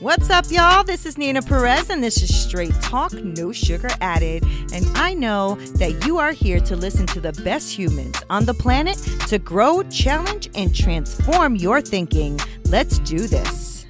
What's 0.00 0.30
up, 0.30 0.46
y'all? 0.50 0.82
This 0.82 1.04
is 1.04 1.18
Neena 1.18 1.42
Perez, 1.42 1.90
and 1.90 2.02
this 2.02 2.22
is 2.22 2.34
Straight 2.34 2.72
Talk, 2.80 3.12
No 3.12 3.52
Sugar 3.52 3.90
Added. 4.00 4.42
And 4.72 4.86
I 4.96 5.12
know 5.12 5.56
that 5.74 6.06
you 6.06 6.16
are 6.16 6.32
here 6.32 6.58
to 6.58 6.74
listen 6.74 7.06
to 7.08 7.20
the 7.20 7.34
best 7.44 7.70
humans 7.70 8.16
on 8.30 8.46
the 8.46 8.54
planet 8.54 8.96
to 9.28 9.38
grow, 9.38 9.82
challenge, 9.90 10.48
and 10.54 10.74
transform 10.74 11.54
your 11.54 11.82
thinking. 11.82 12.40
Let's 12.64 12.98
do 13.00 13.26
this. 13.26 13.84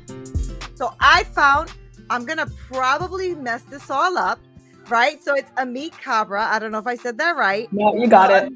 So 0.74 0.92
I 0.98 1.22
found, 1.22 1.70
I'm 2.10 2.24
going 2.24 2.38
to 2.38 2.50
probably 2.72 3.36
mess 3.36 3.62
this 3.62 3.88
all 3.88 4.18
up, 4.18 4.40
right? 4.88 5.22
So 5.22 5.36
it's 5.36 5.52
Ameet 5.52 5.92
Khabra. 5.92 6.40
I 6.40 6.58
don't 6.58 6.72
know 6.72 6.78
if 6.78 6.88
I 6.88 6.96
said 6.96 7.18
that 7.18 7.36
right. 7.36 7.72
No, 7.72 7.94
you 7.94 8.08
got 8.08 8.32
it. 8.32 8.52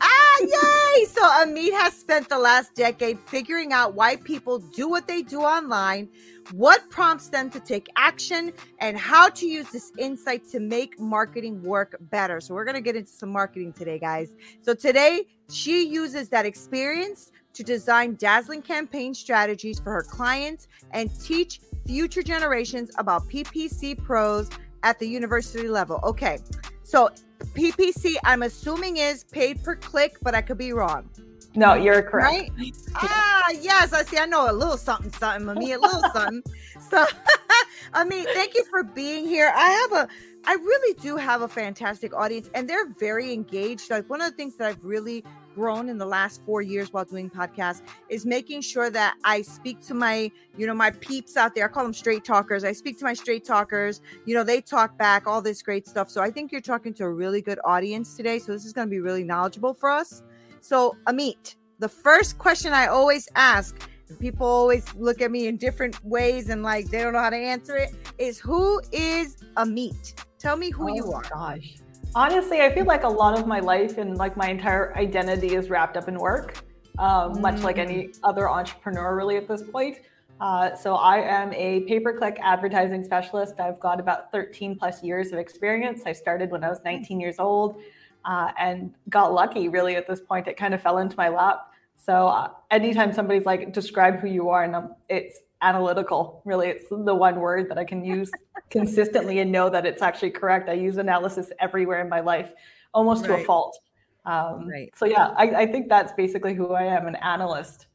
Ah, 0.00 0.38
yay! 0.40 1.06
So 1.06 1.22
Ameet 1.22 1.72
has 1.72 1.92
spent 1.94 2.28
the 2.28 2.38
last 2.38 2.74
decade 2.74 3.18
figuring 3.26 3.72
out 3.72 3.94
why 3.94 4.16
people 4.16 4.58
do 4.58 4.88
what 4.88 5.08
they 5.08 5.22
do 5.22 5.40
online, 5.40 6.08
what 6.52 6.88
prompts 6.90 7.28
them 7.28 7.50
to 7.50 7.60
take 7.60 7.88
action, 7.96 8.52
and 8.80 8.96
how 8.96 9.28
to 9.28 9.46
use 9.46 9.70
this 9.70 9.92
insight 9.98 10.48
to 10.50 10.60
make 10.60 10.98
marketing 10.98 11.62
work 11.62 11.96
better. 12.10 12.40
So 12.40 12.54
we're 12.54 12.64
gonna 12.64 12.80
get 12.80 12.96
into 12.96 13.10
some 13.10 13.30
marketing 13.30 13.72
today, 13.72 13.98
guys. 13.98 14.34
So 14.62 14.74
today 14.74 15.26
she 15.50 15.86
uses 15.86 16.28
that 16.28 16.46
experience 16.46 17.32
to 17.54 17.62
design 17.62 18.14
dazzling 18.16 18.62
campaign 18.62 19.14
strategies 19.14 19.80
for 19.80 19.92
her 19.92 20.02
clients 20.02 20.68
and 20.92 21.10
teach 21.20 21.60
future 21.86 22.22
generations 22.22 22.90
about 22.98 23.28
PPC 23.28 23.94
pros 24.02 24.50
at 24.82 24.98
the 24.98 25.08
university 25.08 25.68
level. 25.68 26.00
Okay, 26.04 26.38
so 26.82 27.10
PPC, 27.54 28.16
I'm 28.24 28.42
assuming 28.42 28.98
is 28.98 29.24
paid 29.24 29.62
per 29.64 29.76
click, 29.76 30.16
but 30.22 30.34
I 30.34 30.42
could 30.42 30.58
be 30.58 30.72
wrong. 30.72 31.10
No, 31.54 31.74
you're 31.74 32.02
correct. 32.02 32.50
Right? 32.56 32.74
ah, 32.94 33.50
yes. 33.60 33.92
I 33.92 34.04
see. 34.04 34.18
I 34.18 34.26
know 34.26 34.50
a 34.50 34.52
little 34.52 34.76
something, 34.76 35.10
something. 35.12 35.48
I 35.48 35.54
mean, 35.54 35.72
a 35.72 35.78
little 35.78 36.02
something. 36.12 36.42
So, 36.90 37.04
I 37.94 38.04
mean, 38.04 38.24
thank 38.26 38.54
you 38.54 38.64
for 38.64 38.82
being 38.82 39.26
here. 39.26 39.52
I 39.54 39.70
have 39.70 39.92
a, 39.92 40.08
I 40.44 40.54
really 40.54 40.94
do 41.00 41.16
have 41.16 41.42
a 41.42 41.48
fantastic 41.48 42.14
audience, 42.14 42.48
and 42.54 42.68
they're 42.68 42.86
very 42.86 43.32
engaged. 43.32 43.90
Like 43.90 44.08
one 44.08 44.20
of 44.20 44.30
the 44.30 44.36
things 44.36 44.56
that 44.56 44.68
I've 44.68 44.84
really 44.84 45.24
grown 45.54 45.88
in 45.88 45.98
the 45.98 46.06
last 46.06 46.40
four 46.46 46.62
years 46.62 46.92
while 46.92 47.04
doing 47.04 47.28
podcasts 47.28 47.82
is 48.08 48.24
making 48.24 48.60
sure 48.60 48.90
that 48.90 49.16
I 49.24 49.42
speak 49.42 49.80
to 49.86 49.94
my, 49.94 50.30
you 50.56 50.66
know, 50.68 50.74
my 50.74 50.92
peeps 50.92 51.36
out 51.36 51.54
there. 51.54 51.64
I 51.64 51.68
call 51.68 51.82
them 51.82 51.92
straight 51.92 52.24
talkers. 52.24 52.62
I 52.62 52.70
speak 52.70 52.96
to 52.98 53.04
my 53.04 53.14
straight 53.14 53.44
talkers. 53.44 54.00
You 54.24 54.36
know, 54.36 54.44
they 54.44 54.60
talk 54.60 54.96
back, 54.96 55.26
all 55.26 55.42
this 55.42 55.60
great 55.60 55.88
stuff. 55.88 56.10
So 56.10 56.22
I 56.22 56.30
think 56.30 56.52
you're 56.52 56.60
talking 56.60 56.94
to 56.94 57.04
a 57.04 57.10
really 57.10 57.42
good 57.42 57.58
audience 57.64 58.14
today. 58.14 58.38
So 58.38 58.52
this 58.52 58.64
is 58.64 58.72
going 58.72 58.86
to 58.86 58.90
be 58.90 59.00
really 59.00 59.24
knowledgeable 59.24 59.74
for 59.74 59.90
us. 59.90 60.22
So, 60.60 60.96
Ameet, 61.06 61.56
the 61.78 61.88
first 61.88 62.38
question 62.38 62.72
I 62.72 62.86
always 62.86 63.28
ask, 63.36 63.88
people 64.18 64.46
always 64.46 64.92
look 64.94 65.20
at 65.20 65.30
me 65.30 65.46
in 65.46 65.56
different 65.56 66.02
ways 66.04 66.48
and 66.48 66.62
like 66.62 66.88
they 66.90 67.02
don't 67.02 67.12
know 67.12 67.20
how 67.20 67.30
to 67.30 67.36
answer 67.36 67.76
it, 67.76 67.94
is 68.18 68.38
who 68.38 68.80
is 68.92 69.36
Ameet? 69.56 70.14
Tell 70.38 70.56
me 70.56 70.70
who 70.70 70.90
oh, 70.90 70.94
you 70.94 71.12
are. 71.12 71.22
Gosh. 71.22 71.76
Honestly, 72.14 72.60
I 72.60 72.74
feel 72.74 72.86
like 72.86 73.04
a 73.04 73.08
lot 73.08 73.38
of 73.38 73.46
my 73.46 73.60
life 73.60 73.98
and 73.98 74.16
like 74.16 74.36
my 74.36 74.48
entire 74.48 74.96
identity 74.96 75.54
is 75.54 75.68
wrapped 75.68 75.96
up 75.96 76.08
in 76.08 76.18
work, 76.18 76.64
um, 76.98 77.34
mm. 77.34 77.40
much 77.40 77.60
like 77.60 77.78
any 77.78 78.08
mm. 78.08 78.18
other 78.24 78.48
entrepreneur, 78.48 79.14
really, 79.14 79.36
at 79.36 79.46
this 79.46 79.62
point. 79.62 79.98
Uh, 80.40 80.74
so 80.74 80.94
I 80.94 81.18
am 81.18 81.52
a 81.52 81.80
pay-per-click 81.80 82.38
advertising 82.40 83.02
specialist. 83.02 83.58
I've 83.58 83.80
got 83.80 83.98
about 83.98 84.30
13 84.30 84.76
plus 84.76 85.02
years 85.02 85.32
of 85.32 85.38
experience. 85.38 86.02
I 86.06 86.12
started 86.12 86.50
when 86.50 86.62
I 86.62 86.68
was 86.68 86.80
19 86.84 87.20
years 87.20 87.36
old 87.38 87.80
uh, 88.24 88.52
and 88.58 88.92
got 89.08 89.32
lucky 89.32 89.68
really 89.68 89.96
at 89.96 90.06
this 90.06 90.20
point. 90.20 90.48
It 90.48 90.56
kind 90.56 90.74
of 90.74 90.82
fell 90.82 90.98
into 90.98 91.16
my 91.16 91.28
lap. 91.28 91.70
So 91.96 92.28
uh, 92.28 92.50
anytime 92.70 93.12
somebody's 93.12 93.46
like, 93.46 93.72
describe 93.72 94.20
who 94.20 94.28
you 94.28 94.48
are, 94.50 94.62
and 94.62 94.76
I'm, 94.76 94.94
it's 95.08 95.40
analytical, 95.62 96.42
really. 96.44 96.68
It's 96.68 96.84
the 96.88 97.14
one 97.14 97.40
word 97.40 97.68
that 97.70 97.78
I 97.78 97.84
can 97.84 98.04
use 98.04 98.30
consistently 98.70 99.40
and 99.40 99.50
know 99.50 99.68
that 99.70 99.84
it's 99.84 100.02
actually 100.02 100.30
correct. 100.30 100.68
I 100.68 100.74
use 100.74 100.96
analysis 100.96 101.50
everywhere 101.58 102.00
in 102.00 102.08
my 102.08 102.20
life, 102.20 102.52
almost 102.94 103.26
right. 103.26 103.36
to 103.36 103.42
a 103.42 103.44
fault. 103.44 103.78
Um, 104.24 104.68
right. 104.68 104.92
So 104.96 105.06
yeah, 105.06 105.28
I, 105.36 105.62
I 105.62 105.66
think 105.66 105.88
that's 105.88 106.12
basically 106.12 106.54
who 106.54 106.72
I 106.72 106.84
am, 106.84 107.06
an 107.06 107.16
analyst. 107.16 107.86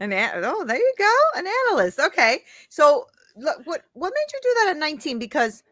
An 0.00 0.12
oh, 0.12 0.64
there 0.64 0.76
you 0.76 0.94
go, 0.98 1.16
an 1.36 1.46
analyst. 1.46 2.00
Okay, 2.00 2.40
so 2.68 3.06
look, 3.36 3.60
what 3.64 3.82
what 3.92 4.12
made 4.12 4.32
you 4.32 4.40
do 4.42 4.54
that 4.60 4.70
at 4.70 4.76
19? 4.76 5.18
Because 5.18 5.62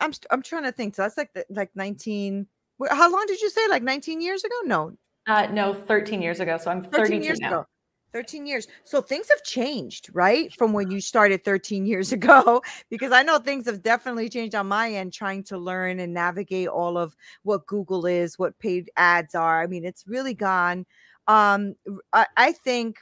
I'm 0.00 0.12
I'm 0.30 0.42
trying 0.42 0.64
to 0.64 0.72
think. 0.72 0.94
So 0.94 1.02
that's 1.02 1.18
like 1.18 1.34
the, 1.34 1.44
like 1.50 1.70
19 1.74 2.46
how 2.90 3.10
long 3.10 3.24
did 3.26 3.40
you 3.40 3.50
say? 3.50 3.66
Like 3.68 3.82
19 3.82 4.20
years 4.20 4.44
ago? 4.44 4.54
No. 4.64 4.92
Uh, 5.26 5.46
no, 5.52 5.74
13 5.74 6.22
years 6.22 6.40
ago. 6.40 6.56
So 6.58 6.70
I'm 6.70 6.82
32 6.82 7.24
years 7.24 7.38
now. 7.40 7.48
Ago. 7.48 7.66
13 8.12 8.46
years. 8.46 8.66
So 8.84 9.02
things 9.02 9.28
have 9.30 9.42
changed, 9.42 10.08
right? 10.14 10.52
From 10.54 10.72
when 10.72 10.90
you 10.90 11.00
started 11.00 11.44
13 11.44 11.84
years 11.84 12.12
ago, 12.18 12.62
because 12.90 13.12
I 13.12 13.22
know 13.22 13.38
things 13.38 13.66
have 13.66 13.82
definitely 13.82 14.28
changed 14.28 14.54
on 14.54 14.66
my 14.66 14.90
end 14.92 15.12
trying 15.12 15.44
to 15.44 15.58
learn 15.58 16.00
and 16.00 16.14
navigate 16.14 16.68
all 16.68 16.96
of 16.96 17.14
what 17.42 17.66
Google 17.66 18.06
is, 18.06 18.38
what 18.38 18.58
paid 18.58 18.90
ads 18.96 19.34
are. 19.34 19.62
I 19.62 19.66
mean, 19.66 19.84
it's 19.84 20.06
really 20.06 20.34
gone. 20.34 20.86
Um, 21.26 21.74
I, 22.12 22.26
I 22.36 22.52
think 22.52 22.96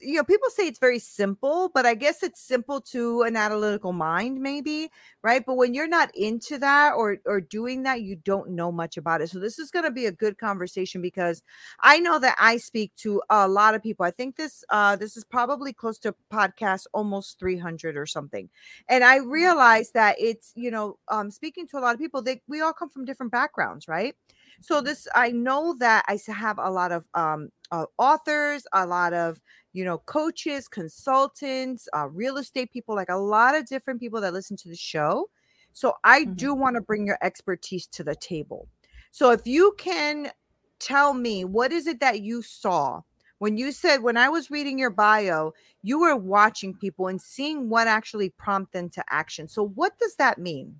you 0.00 0.14
know 0.16 0.24
people 0.24 0.48
say 0.50 0.66
it's 0.66 0.78
very 0.78 0.98
simple 0.98 1.70
but 1.74 1.84
i 1.84 1.94
guess 1.94 2.22
it's 2.22 2.40
simple 2.40 2.80
to 2.80 3.22
an 3.22 3.36
analytical 3.36 3.92
mind 3.92 4.40
maybe 4.40 4.90
right? 5.22 5.44
But 5.44 5.56
when 5.56 5.74
you're 5.74 5.88
not 5.88 6.10
into 6.14 6.58
that 6.58 6.94
or 6.94 7.18
or 7.26 7.40
doing 7.40 7.82
that 7.82 8.02
you 8.02 8.16
don't 8.16 8.50
know 8.50 8.70
much 8.70 8.96
about 8.96 9.20
it. 9.20 9.30
So 9.30 9.38
this 9.38 9.58
is 9.58 9.70
going 9.70 9.84
to 9.84 9.90
be 9.90 10.06
a 10.06 10.12
good 10.12 10.38
conversation 10.38 11.02
because 11.02 11.42
i 11.80 11.98
know 11.98 12.18
that 12.18 12.36
i 12.38 12.56
speak 12.56 12.94
to 12.96 13.20
a 13.30 13.48
lot 13.48 13.74
of 13.74 13.82
people. 13.82 14.04
I 14.06 14.10
think 14.10 14.36
this 14.36 14.64
uh 14.70 14.96
this 14.96 15.16
is 15.16 15.24
probably 15.24 15.72
close 15.72 15.98
to 16.00 16.14
podcast 16.32 16.86
almost 16.94 17.38
300 17.38 17.96
or 17.96 18.06
something. 18.06 18.48
And 18.88 19.04
i 19.04 19.16
realize 19.16 19.90
that 19.92 20.16
it's 20.18 20.52
you 20.54 20.70
know 20.70 20.98
um 21.08 21.30
speaking 21.30 21.66
to 21.68 21.78
a 21.78 21.80
lot 21.80 21.94
of 21.94 22.00
people 22.00 22.22
they 22.22 22.40
we 22.48 22.60
all 22.60 22.72
come 22.72 22.90
from 22.90 23.04
different 23.04 23.32
backgrounds 23.32 23.88
right? 23.88 24.14
So 24.60 24.80
this 24.80 25.06
i 25.14 25.30
know 25.30 25.74
that 25.78 26.04
i 26.08 26.18
have 26.32 26.58
a 26.58 26.70
lot 26.70 26.92
of 26.92 27.04
um 27.14 27.50
uh, 27.70 27.84
authors 27.98 28.66
a 28.72 28.86
lot 28.86 29.12
of 29.12 29.38
you 29.78 29.84
know 29.84 29.98
coaches 29.98 30.66
consultants 30.66 31.88
uh, 31.96 32.08
real 32.08 32.36
estate 32.36 32.72
people 32.72 32.96
like 32.96 33.10
a 33.10 33.16
lot 33.16 33.54
of 33.54 33.64
different 33.64 34.00
people 34.00 34.20
that 34.20 34.32
listen 34.32 34.56
to 34.56 34.68
the 34.68 34.74
show 34.74 35.30
so 35.72 35.94
i 36.02 36.22
mm-hmm. 36.22 36.32
do 36.32 36.52
want 36.52 36.74
to 36.74 36.82
bring 36.82 37.06
your 37.06 37.18
expertise 37.22 37.86
to 37.86 38.02
the 38.02 38.16
table 38.16 38.66
so 39.12 39.30
if 39.30 39.46
you 39.46 39.72
can 39.78 40.32
tell 40.80 41.14
me 41.14 41.44
what 41.44 41.70
is 41.70 41.86
it 41.86 42.00
that 42.00 42.22
you 42.22 42.42
saw 42.42 43.00
when 43.38 43.56
you 43.56 43.70
said 43.70 44.02
when 44.02 44.16
i 44.16 44.28
was 44.28 44.50
reading 44.50 44.80
your 44.80 44.90
bio 44.90 45.54
you 45.82 46.00
were 46.00 46.16
watching 46.16 46.74
people 46.74 47.06
and 47.06 47.22
seeing 47.22 47.68
what 47.68 47.86
actually 47.86 48.30
prompt 48.30 48.72
them 48.72 48.90
to 48.90 49.04
action 49.08 49.46
so 49.46 49.62
what 49.62 49.96
does 50.00 50.16
that 50.16 50.38
mean 50.38 50.74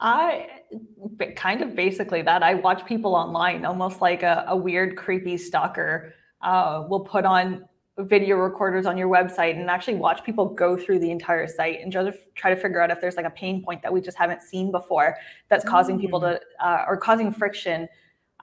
I 0.00 0.48
kind 1.36 1.62
of 1.62 1.76
basically 1.76 2.20
that. 2.22 2.42
I 2.42 2.54
watch 2.54 2.84
people 2.84 3.14
online, 3.14 3.64
almost 3.64 4.00
like 4.00 4.24
a, 4.24 4.44
a 4.48 4.56
weird, 4.56 4.96
creepy 4.96 5.36
stalker. 5.36 6.12
Uh, 6.42 6.84
will 6.90 7.00
put 7.00 7.24
on 7.24 7.64
video 7.98 8.36
recorders 8.36 8.86
on 8.86 8.98
your 8.98 9.08
website 9.08 9.58
and 9.58 9.70
actually 9.70 9.94
watch 9.94 10.24
people 10.24 10.46
go 10.46 10.76
through 10.76 10.98
the 10.98 11.10
entire 11.10 11.46
site 11.46 11.80
and 11.80 11.92
just 11.92 12.18
try 12.34 12.52
to 12.52 12.60
figure 12.60 12.80
out 12.80 12.90
if 12.90 13.00
there's 13.00 13.16
like 13.16 13.26
a 13.26 13.30
pain 13.30 13.62
point 13.62 13.80
that 13.82 13.92
we 13.92 14.00
just 14.00 14.18
haven't 14.18 14.42
seen 14.42 14.72
before 14.72 15.16
that's 15.48 15.64
causing 15.64 15.98
people 15.98 16.20
to 16.20 16.26
mm. 16.26 16.40
uh, 16.64 16.84
or 16.88 16.96
causing 16.96 17.32
friction 17.32 17.88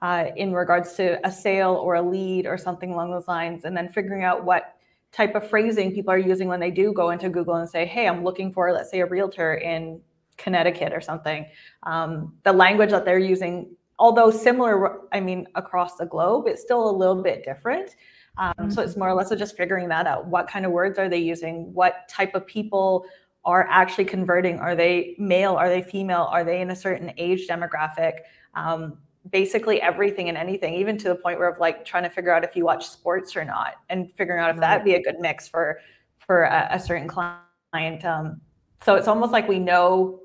uh, 0.00 0.26
in 0.36 0.52
regards 0.52 0.94
to 0.94 1.24
a 1.26 1.30
sale 1.30 1.74
or 1.74 1.96
a 1.96 2.02
lead 2.02 2.46
or 2.46 2.56
something 2.56 2.92
along 2.92 3.10
those 3.10 3.28
lines, 3.28 3.64
and 3.64 3.76
then 3.76 3.88
figuring 3.88 4.24
out 4.24 4.44
what 4.44 4.76
type 5.12 5.34
of 5.34 5.48
phrasing 5.48 5.92
people 5.92 6.10
are 6.10 6.18
using 6.18 6.48
when 6.48 6.58
they 6.58 6.70
do 6.70 6.92
go 6.92 7.10
into 7.10 7.28
Google 7.28 7.54
and 7.56 7.68
say, 7.68 7.86
"Hey, 7.86 8.08
I'm 8.08 8.24
looking 8.24 8.50
for, 8.50 8.72
let's 8.72 8.90
say, 8.90 9.00
a 9.00 9.06
realtor 9.06 9.54
in 9.54 10.00
Connecticut 10.38 10.92
or 10.92 11.00
something. 11.00 11.46
Um, 11.84 12.34
the 12.42 12.52
language 12.52 12.90
that 12.90 13.04
they're 13.04 13.18
using, 13.18 13.74
although 13.98 14.30
similar, 14.30 15.00
I 15.12 15.20
mean, 15.20 15.46
across 15.54 15.96
the 15.96 16.06
globe, 16.06 16.46
it's 16.46 16.62
still 16.62 16.88
a 16.88 16.94
little 16.94 17.22
bit 17.22 17.44
different. 17.44 17.96
Um, 18.38 18.54
mm-hmm. 18.58 18.70
So 18.70 18.82
it's 18.82 18.96
more 18.96 19.08
or 19.08 19.14
less 19.14 19.30
just 19.30 19.56
figuring 19.56 19.88
that 19.88 20.06
out. 20.06 20.26
What 20.26 20.48
kind 20.48 20.64
of 20.64 20.72
words 20.72 20.98
are 20.98 21.08
they 21.08 21.18
using? 21.18 21.72
What 21.74 22.08
type 22.08 22.34
of 22.34 22.46
people 22.46 23.06
are 23.44 23.66
actually 23.68 24.04
converting? 24.04 24.58
Are 24.58 24.74
they 24.74 25.14
male? 25.18 25.54
Are 25.54 25.68
they 25.68 25.82
female? 25.82 26.28
Are 26.30 26.44
they 26.44 26.60
in 26.60 26.70
a 26.70 26.76
certain 26.76 27.12
age 27.16 27.48
demographic? 27.48 28.20
Um, 28.54 28.98
basically 29.30 29.80
everything 29.80 30.28
and 30.28 30.36
anything, 30.36 30.74
even 30.74 30.98
to 30.98 31.08
the 31.08 31.14
point 31.14 31.38
where 31.38 31.48
of 31.48 31.58
like 31.58 31.84
trying 31.84 32.02
to 32.02 32.10
figure 32.10 32.34
out 32.34 32.44
if 32.44 32.56
you 32.56 32.64
watch 32.64 32.88
sports 32.88 33.36
or 33.36 33.44
not, 33.44 33.74
and 33.88 34.10
figuring 34.12 34.40
out 34.40 34.50
if 34.50 34.56
that'd 34.58 34.84
be 34.84 34.94
a 34.94 35.02
good 35.02 35.20
mix 35.20 35.48
for 35.48 35.80
for 36.18 36.44
a, 36.44 36.68
a 36.72 36.78
certain 36.78 37.08
client. 37.08 38.04
Um, 38.04 38.40
so 38.84 38.96
it's 38.96 39.08
almost 39.08 39.32
like 39.32 39.48
we 39.48 39.58
know 39.58 40.20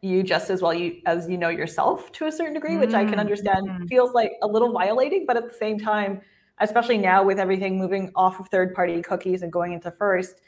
you 0.00 0.22
just 0.22 0.50
as 0.50 0.62
well 0.62 0.72
you 0.72 1.00
as 1.06 1.28
you 1.28 1.36
know 1.36 1.48
yourself 1.48 2.12
to 2.12 2.26
a 2.26 2.32
certain 2.32 2.54
degree 2.54 2.76
which 2.76 2.94
i 2.94 3.04
can 3.04 3.18
understand 3.18 3.66
mm-hmm. 3.66 3.86
feels 3.86 4.12
like 4.12 4.30
a 4.42 4.46
little 4.46 4.70
violating 4.70 5.24
but 5.26 5.36
at 5.36 5.42
the 5.42 5.54
same 5.54 5.76
time 5.76 6.20
especially 6.60 6.98
now 6.98 7.22
with 7.22 7.38
everything 7.38 7.78
moving 7.78 8.10
off 8.14 8.40
of 8.40 8.48
third 8.48 8.74
party 8.74 9.00
cookies 9.02 9.42
and 9.42 9.52
going 9.52 9.72
into 9.72 9.90
first 9.90 10.40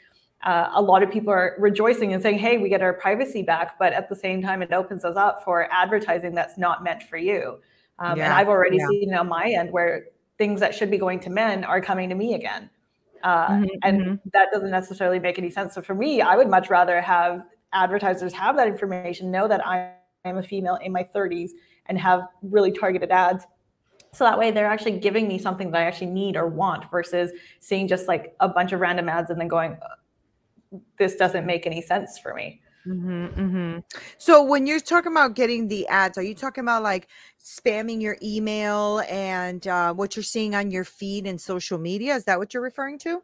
uh, 0.43 0.69
a 0.73 0.81
lot 0.81 1.03
of 1.03 1.11
people 1.11 1.31
are 1.31 1.55
rejoicing 1.59 2.13
and 2.13 2.21
saying 2.21 2.37
hey 2.37 2.57
we 2.57 2.69
get 2.69 2.81
our 2.81 2.93
privacy 2.93 3.41
back 3.41 3.77
but 3.79 3.93
at 3.93 4.09
the 4.09 4.15
same 4.15 4.41
time 4.41 4.61
it 4.61 4.71
opens 4.71 5.05
us 5.05 5.15
up 5.15 5.43
for 5.43 5.67
advertising 5.71 6.33
that's 6.33 6.57
not 6.57 6.83
meant 6.83 7.03
for 7.03 7.17
you 7.17 7.59
um, 7.99 8.17
yeah, 8.17 8.25
and 8.25 8.33
i've 8.33 8.49
already 8.49 8.77
yeah. 8.77 8.87
seen 8.89 9.13
on 9.13 9.27
my 9.27 9.49
end 9.49 9.71
where 9.71 10.05
things 10.37 10.59
that 10.59 10.73
should 10.73 10.89
be 10.89 10.97
going 10.97 11.19
to 11.19 11.29
men 11.29 11.63
are 11.63 11.81
coming 11.81 12.09
to 12.09 12.15
me 12.15 12.33
again 12.33 12.69
uh, 13.23 13.49
mm-hmm, 13.49 13.65
and 13.83 14.01
mm-hmm. 14.01 14.15
that 14.33 14.47
doesn't 14.51 14.71
necessarily 14.71 15.19
make 15.19 15.37
any 15.37 15.49
sense 15.49 15.75
so 15.75 15.81
for 15.81 15.93
me 15.93 16.21
i 16.21 16.35
would 16.35 16.49
much 16.49 16.69
rather 16.69 17.01
have 17.01 17.45
advertisers 17.73 18.33
have 18.33 18.55
that 18.57 18.67
information, 18.67 19.31
know 19.31 19.47
that 19.47 19.65
I 19.65 19.93
am 20.25 20.37
a 20.37 20.43
female 20.43 20.75
in 20.75 20.91
my 20.91 21.03
30s 21.03 21.51
and 21.87 21.97
have 21.97 22.27
really 22.41 22.71
targeted 22.71 23.11
ads. 23.11 23.45
So 24.13 24.25
that 24.25 24.37
way 24.37 24.51
they're 24.51 24.67
actually 24.67 24.99
giving 24.99 25.27
me 25.27 25.37
something 25.37 25.71
that 25.71 25.81
I 25.81 25.85
actually 25.85 26.07
need 26.11 26.35
or 26.35 26.47
want 26.47 26.89
versus 26.91 27.31
seeing 27.59 27.87
just 27.87 28.07
like 28.07 28.35
a 28.39 28.49
bunch 28.49 28.73
of 28.73 28.81
random 28.81 29.07
ads 29.07 29.29
and 29.29 29.39
then 29.39 29.47
going, 29.47 29.77
this 30.97 31.15
doesn't 31.15 31.45
make 31.45 31.65
any 31.65 31.81
sense 31.81 32.19
for 32.19 32.33
me. 32.33 32.61
Mm-hmm, 32.85 33.25
mm-hmm. 33.39 33.79
So 34.17 34.43
when 34.43 34.65
you're 34.65 34.79
talking 34.79 35.11
about 35.11 35.35
getting 35.35 35.67
the 35.67 35.87
ads, 35.87 36.17
are 36.17 36.23
you 36.23 36.33
talking 36.33 36.63
about 36.63 36.83
like 36.83 37.07
spamming 37.43 38.01
your 38.01 38.17
email 38.21 39.01
and 39.09 39.65
uh, 39.67 39.93
what 39.93 40.15
you're 40.15 40.23
seeing 40.23 40.55
on 40.55 40.71
your 40.71 40.83
feed 40.83 41.27
and 41.27 41.39
social 41.39 41.77
media? 41.77 42.15
Is 42.15 42.25
that 42.25 42.39
what 42.39 42.53
you're 42.53 42.63
referring 42.63 42.97
to? 42.99 43.21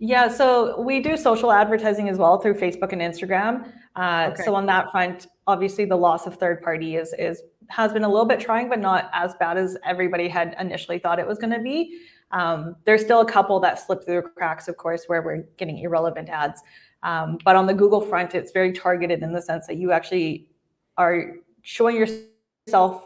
Yeah, 0.00 0.28
so 0.28 0.80
we 0.80 1.00
do 1.00 1.16
social 1.16 1.50
advertising 1.50 2.08
as 2.08 2.18
well 2.18 2.38
through 2.38 2.54
Facebook 2.54 2.92
and 2.92 3.00
Instagram. 3.00 3.72
Uh, 3.96 4.30
okay. 4.32 4.44
So 4.44 4.54
on 4.54 4.66
that 4.66 4.92
front, 4.92 5.26
obviously 5.48 5.86
the 5.86 5.96
loss 5.96 6.26
of 6.26 6.36
third 6.36 6.62
party 6.62 6.94
is 6.94 7.12
is 7.18 7.42
has 7.68 7.92
been 7.92 8.04
a 8.04 8.08
little 8.08 8.26
bit 8.26 8.40
trying, 8.40 8.68
but 8.68 8.78
not 8.78 9.10
as 9.12 9.34
bad 9.34 9.56
as 9.56 9.76
everybody 9.84 10.28
had 10.28 10.56
initially 10.58 10.98
thought 10.98 11.18
it 11.18 11.26
was 11.26 11.38
going 11.38 11.52
to 11.52 11.60
be. 11.60 12.00
Um, 12.30 12.76
there's 12.84 13.02
still 13.02 13.20
a 13.20 13.26
couple 13.26 13.58
that 13.60 13.78
slip 13.78 14.04
through 14.04 14.22
the 14.22 14.28
cracks, 14.28 14.68
of 14.68 14.76
course, 14.76 15.04
where 15.06 15.22
we're 15.22 15.44
getting 15.56 15.78
irrelevant 15.78 16.28
ads. 16.28 16.62
Um, 17.02 17.38
but 17.44 17.56
on 17.56 17.66
the 17.66 17.74
Google 17.74 18.00
front, 18.00 18.34
it's 18.34 18.52
very 18.52 18.72
targeted 18.72 19.22
in 19.22 19.32
the 19.32 19.42
sense 19.42 19.66
that 19.66 19.76
you 19.76 19.92
actually 19.92 20.48
are 20.96 21.36
showing 21.62 21.96
yourself 21.96 23.04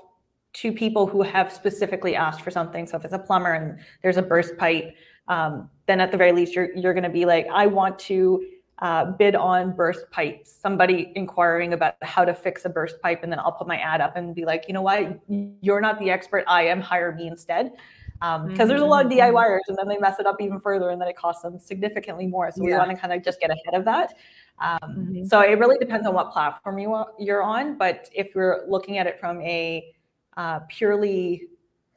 to 0.54 0.72
people 0.72 1.06
who 1.06 1.22
have 1.22 1.52
specifically 1.52 2.14
asked 2.14 2.42
for 2.42 2.50
something. 2.50 2.86
So 2.86 2.96
if 2.96 3.04
it's 3.04 3.14
a 3.14 3.18
plumber 3.18 3.52
and 3.52 3.78
there's 4.02 4.16
a 4.16 4.22
burst 4.22 4.56
pipe, 4.58 4.94
um, 5.28 5.70
then 5.86 6.00
at 6.00 6.10
the 6.10 6.16
very 6.16 6.32
least 6.32 6.54
you're 6.54 6.74
you're 6.74 6.94
going 6.94 7.04
to 7.04 7.10
be 7.10 7.24
like, 7.24 7.46
I 7.52 7.66
want 7.66 7.98
to 8.00 8.44
uh, 8.82 9.04
bid 9.12 9.36
on 9.36 9.74
burst 9.74 10.10
pipes. 10.10 10.52
Somebody 10.52 11.12
inquiring 11.14 11.72
about 11.72 11.94
how 12.02 12.24
to 12.24 12.34
fix 12.34 12.64
a 12.64 12.68
burst 12.68 13.00
pipe, 13.00 13.20
and 13.22 13.30
then 13.30 13.38
I'll 13.38 13.52
put 13.52 13.68
my 13.68 13.78
ad 13.78 14.00
up 14.00 14.16
and 14.16 14.34
be 14.34 14.44
like, 14.44 14.64
you 14.66 14.74
know 14.74 14.82
what, 14.82 15.20
you're 15.28 15.80
not 15.80 16.00
the 16.00 16.10
expert. 16.10 16.44
I 16.48 16.64
am. 16.64 16.80
Hire 16.80 17.14
me 17.14 17.28
instead. 17.28 17.70
Because 18.18 18.40
um, 18.40 18.48
mm-hmm. 18.48 18.68
there's 18.68 18.80
a 18.80 18.84
lot 18.84 19.06
of 19.06 19.12
mm-hmm. 19.12 19.36
DIYers, 19.36 19.60
and 19.68 19.78
then 19.78 19.86
they 19.86 19.98
mess 19.98 20.18
it 20.18 20.26
up 20.26 20.40
even 20.40 20.58
further, 20.58 20.90
and 20.90 21.00
then 21.00 21.06
it 21.06 21.16
costs 21.16 21.42
them 21.42 21.60
significantly 21.60 22.26
more. 22.26 22.50
So 22.50 22.62
yeah. 22.62 22.70
we 22.70 22.78
want 22.78 22.90
to 22.90 22.96
kind 22.96 23.12
of 23.12 23.22
just 23.22 23.40
get 23.40 23.50
ahead 23.50 23.74
of 23.74 23.84
that. 23.84 24.14
Um, 24.60 24.78
mm-hmm. 24.82 25.24
So 25.26 25.40
it 25.40 25.58
really 25.60 25.78
depends 25.78 26.04
on 26.04 26.12
what 26.12 26.32
platform 26.32 26.80
you 26.80 27.04
you're 27.20 27.42
on. 27.42 27.78
But 27.78 28.10
if 28.12 28.34
you're 28.34 28.64
looking 28.68 28.98
at 28.98 29.06
it 29.06 29.20
from 29.20 29.40
a 29.42 29.92
uh, 30.36 30.60
purely 30.68 31.46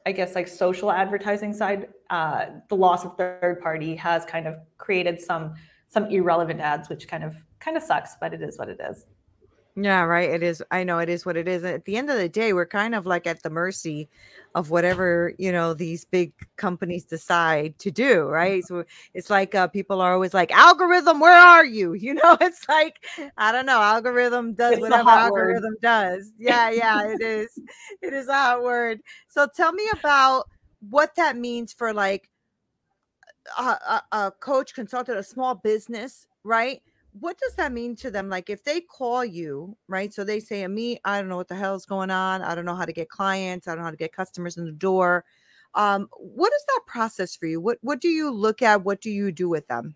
I 0.04 0.12
guess 0.12 0.36
like 0.36 0.46
social 0.46 0.92
advertising 0.92 1.52
side, 1.52 1.88
uh, 2.10 2.46
the 2.68 2.76
loss 2.76 3.04
of 3.04 3.16
third 3.16 3.58
party 3.60 3.96
has 3.96 4.24
kind 4.24 4.46
of 4.46 4.54
created 4.78 5.20
some 5.20 5.54
some 5.96 6.10
irrelevant 6.10 6.60
ads, 6.60 6.90
which 6.90 7.08
kind 7.08 7.24
of 7.24 7.34
kind 7.58 7.74
of 7.74 7.82
sucks, 7.82 8.16
but 8.20 8.34
it 8.34 8.42
is 8.42 8.58
what 8.58 8.68
it 8.68 8.78
is. 8.90 9.06
Yeah, 9.78 10.02
right. 10.02 10.28
It 10.28 10.42
is. 10.42 10.62
I 10.70 10.84
know 10.84 10.98
it 10.98 11.08
is 11.08 11.24
what 11.24 11.38
it 11.38 11.48
is. 11.48 11.64
At 11.64 11.86
the 11.86 11.96
end 11.96 12.10
of 12.10 12.18
the 12.18 12.28
day, 12.28 12.52
we're 12.52 12.66
kind 12.66 12.94
of 12.94 13.06
like 13.06 13.26
at 13.26 13.42
the 13.42 13.48
mercy 13.48 14.10
of 14.54 14.68
whatever 14.70 15.32
you 15.38 15.50
know 15.50 15.72
these 15.72 16.04
big 16.04 16.34
companies 16.56 17.04
decide 17.04 17.78
to 17.78 17.90
do, 17.90 18.24
right? 18.24 18.62
So 18.66 18.84
it's 19.14 19.30
like 19.30 19.54
uh, 19.54 19.68
people 19.68 20.02
are 20.02 20.12
always 20.12 20.34
like, 20.34 20.50
"Algorithm, 20.52 21.18
where 21.18 21.32
are 21.32 21.64
you?" 21.64 21.94
You 22.06 22.12
know, 22.14 22.36
it's 22.42 22.68
like 22.68 23.06
I 23.38 23.52
don't 23.52 23.66
know. 23.66 23.80
Algorithm 23.80 24.52
does 24.52 24.74
it's 24.74 24.80
whatever 24.82 25.08
algorithm 25.08 25.72
word. 25.72 25.80
does. 25.80 26.30
Yeah, 26.38 26.68
yeah, 26.68 27.08
it 27.08 27.22
is. 27.22 27.58
It 28.02 28.12
is 28.12 28.28
a 28.28 28.34
hot 28.34 28.62
word. 28.62 29.00
So 29.28 29.46
tell 29.56 29.72
me 29.72 29.88
about 29.98 30.44
what 30.90 31.14
that 31.16 31.36
means 31.36 31.72
for 31.72 31.94
like 31.94 32.28
a, 33.58 34.32
coach, 34.40 34.74
consultant, 34.74 35.18
a 35.18 35.22
small 35.22 35.54
business, 35.54 36.26
right? 36.44 36.80
what 37.20 37.38
does 37.38 37.54
that 37.54 37.72
mean 37.72 37.96
to 37.96 38.10
them? 38.10 38.28
Like 38.28 38.50
if 38.50 38.62
they 38.64 38.80
call 38.80 39.24
you, 39.24 39.76
right? 39.88 40.12
So 40.12 40.24
they 40.24 40.40
say, 40.40 40.66
me, 40.66 40.98
I 41.04 41.20
don't 41.20 41.28
know 41.28 41.36
what 41.36 41.48
the 41.48 41.54
hell 41.54 41.74
is 41.74 41.86
going 41.86 42.10
on. 42.10 42.42
I 42.42 42.54
don't 42.54 42.64
know 42.64 42.74
how 42.74 42.84
to 42.84 42.92
get 42.92 43.08
clients. 43.08 43.66
I 43.66 43.70
don't 43.70 43.78
know 43.78 43.84
how 43.84 43.90
to 43.90 43.96
get 43.96 44.12
customers 44.12 44.56
in 44.56 44.66
the 44.66 44.72
door. 44.72 45.24
Um, 45.74 46.08
what 46.16 46.52
is 46.52 46.64
that 46.68 46.80
process 46.86 47.36
for 47.36 47.46
you? 47.46 47.60
What 47.60 47.78
what 47.82 48.00
do 48.00 48.08
you 48.08 48.30
look 48.30 48.62
at? 48.62 48.84
What 48.84 49.00
do 49.00 49.10
you 49.10 49.30
do 49.30 49.48
with 49.48 49.66
them? 49.66 49.94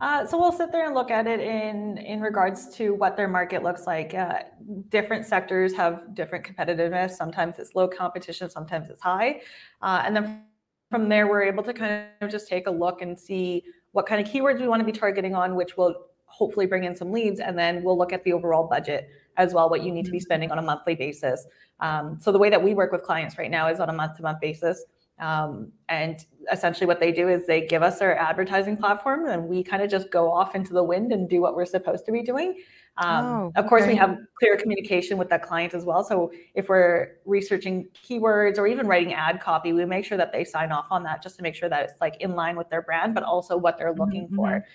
Uh, 0.00 0.26
so 0.26 0.36
we'll 0.36 0.52
sit 0.52 0.72
there 0.72 0.84
and 0.86 0.94
look 0.94 1.10
at 1.10 1.26
it 1.26 1.40
in 1.40 1.98
in 1.98 2.20
regards 2.20 2.68
to 2.76 2.94
what 2.94 3.16
their 3.16 3.28
market 3.28 3.62
looks 3.62 3.86
like. 3.86 4.14
Uh, 4.14 4.40
different 4.88 5.26
sectors 5.26 5.74
have 5.74 6.14
different 6.14 6.44
competitiveness. 6.44 7.12
Sometimes 7.12 7.58
it's 7.58 7.74
low 7.74 7.88
competition, 7.88 8.48
sometimes 8.50 8.88
it's 8.88 9.00
high, 9.00 9.40
uh, 9.80 10.02
and 10.04 10.14
then 10.14 10.44
from 10.92 11.08
there 11.08 11.26
we're 11.26 11.42
able 11.42 11.62
to 11.62 11.72
kind 11.72 12.04
of 12.20 12.30
just 12.30 12.46
take 12.46 12.66
a 12.66 12.70
look 12.70 13.00
and 13.00 13.18
see 13.18 13.64
what 13.92 14.04
kind 14.04 14.20
of 14.24 14.30
keywords 14.30 14.60
we 14.60 14.68
want 14.68 14.78
to 14.78 14.84
be 14.84 14.92
targeting 14.92 15.34
on, 15.34 15.54
which 15.54 15.74
will 15.78 15.94
hopefully 16.26 16.66
bring 16.66 16.84
in 16.84 16.94
some 16.94 17.10
leads. 17.10 17.40
And 17.40 17.58
then 17.58 17.82
we'll 17.82 17.96
look 17.96 18.12
at 18.12 18.22
the 18.24 18.34
overall 18.34 18.68
budget 18.68 19.08
as 19.38 19.54
well, 19.54 19.70
what 19.70 19.82
you 19.82 19.90
need 19.90 20.04
to 20.04 20.10
be 20.10 20.18
mm-hmm. 20.18 20.24
spending 20.24 20.50
on 20.50 20.58
a 20.58 20.62
monthly 20.62 20.94
basis. 20.94 21.46
Um, 21.80 22.18
so 22.20 22.30
the 22.30 22.38
way 22.38 22.50
that 22.50 22.62
we 22.62 22.74
work 22.74 22.92
with 22.92 23.04
clients 23.04 23.38
right 23.38 23.50
now 23.50 23.68
is 23.68 23.80
on 23.80 23.88
a 23.88 23.92
month 23.94 24.18
to 24.18 24.22
month 24.22 24.40
basis. 24.40 24.84
Um, 25.18 25.72
and 25.88 26.22
essentially, 26.52 26.86
what 26.86 27.00
they 27.00 27.10
do 27.10 27.28
is 27.28 27.46
they 27.46 27.66
give 27.66 27.82
us 27.82 27.98
their 27.98 28.18
advertising 28.18 28.76
platform, 28.76 29.28
and 29.28 29.48
we 29.48 29.62
kind 29.62 29.82
of 29.82 29.90
just 29.90 30.10
go 30.10 30.30
off 30.30 30.54
into 30.54 30.74
the 30.74 30.82
wind 30.82 31.12
and 31.12 31.28
do 31.28 31.40
what 31.40 31.54
we're 31.54 31.64
supposed 31.64 32.04
to 32.06 32.12
be 32.12 32.22
doing. 32.22 32.60
Um, 32.98 33.24
oh, 33.24 33.52
of 33.56 33.66
course, 33.66 33.86
we 33.86 33.94
have 33.96 34.18
clear 34.38 34.56
communication 34.56 35.16
with 35.16 35.30
that 35.30 35.42
client 35.42 35.72
as 35.72 35.84
well. 35.84 36.04
So 36.04 36.30
if 36.54 36.68
we're 36.68 37.16
researching 37.24 37.88
keywords 38.06 38.58
or 38.58 38.66
even 38.66 38.86
writing 38.86 39.14
ad 39.14 39.40
copy, 39.40 39.72
we 39.72 39.84
make 39.86 40.04
sure 40.04 40.18
that 40.18 40.32
they 40.32 40.44
sign 40.44 40.72
off 40.72 40.86
on 40.90 41.02
that 41.04 41.22
just 41.22 41.36
to 41.36 41.42
make 41.42 41.54
sure 41.54 41.68
that 41.70 41.84
it's 41.84 42.00
like 42.00 42.20
in 42.20 42.34
line 42.34 42.56
with 42.56 42.68
their 42.68 42.82
brand, 42.82 43.14
but 43.14 43.22
also 43.22 43.56
what 43.56 43.78
they're 43.78 43.94
looking 43.94 44.26
mm-hmm. 44.26 44.36
for. 44.36 44.66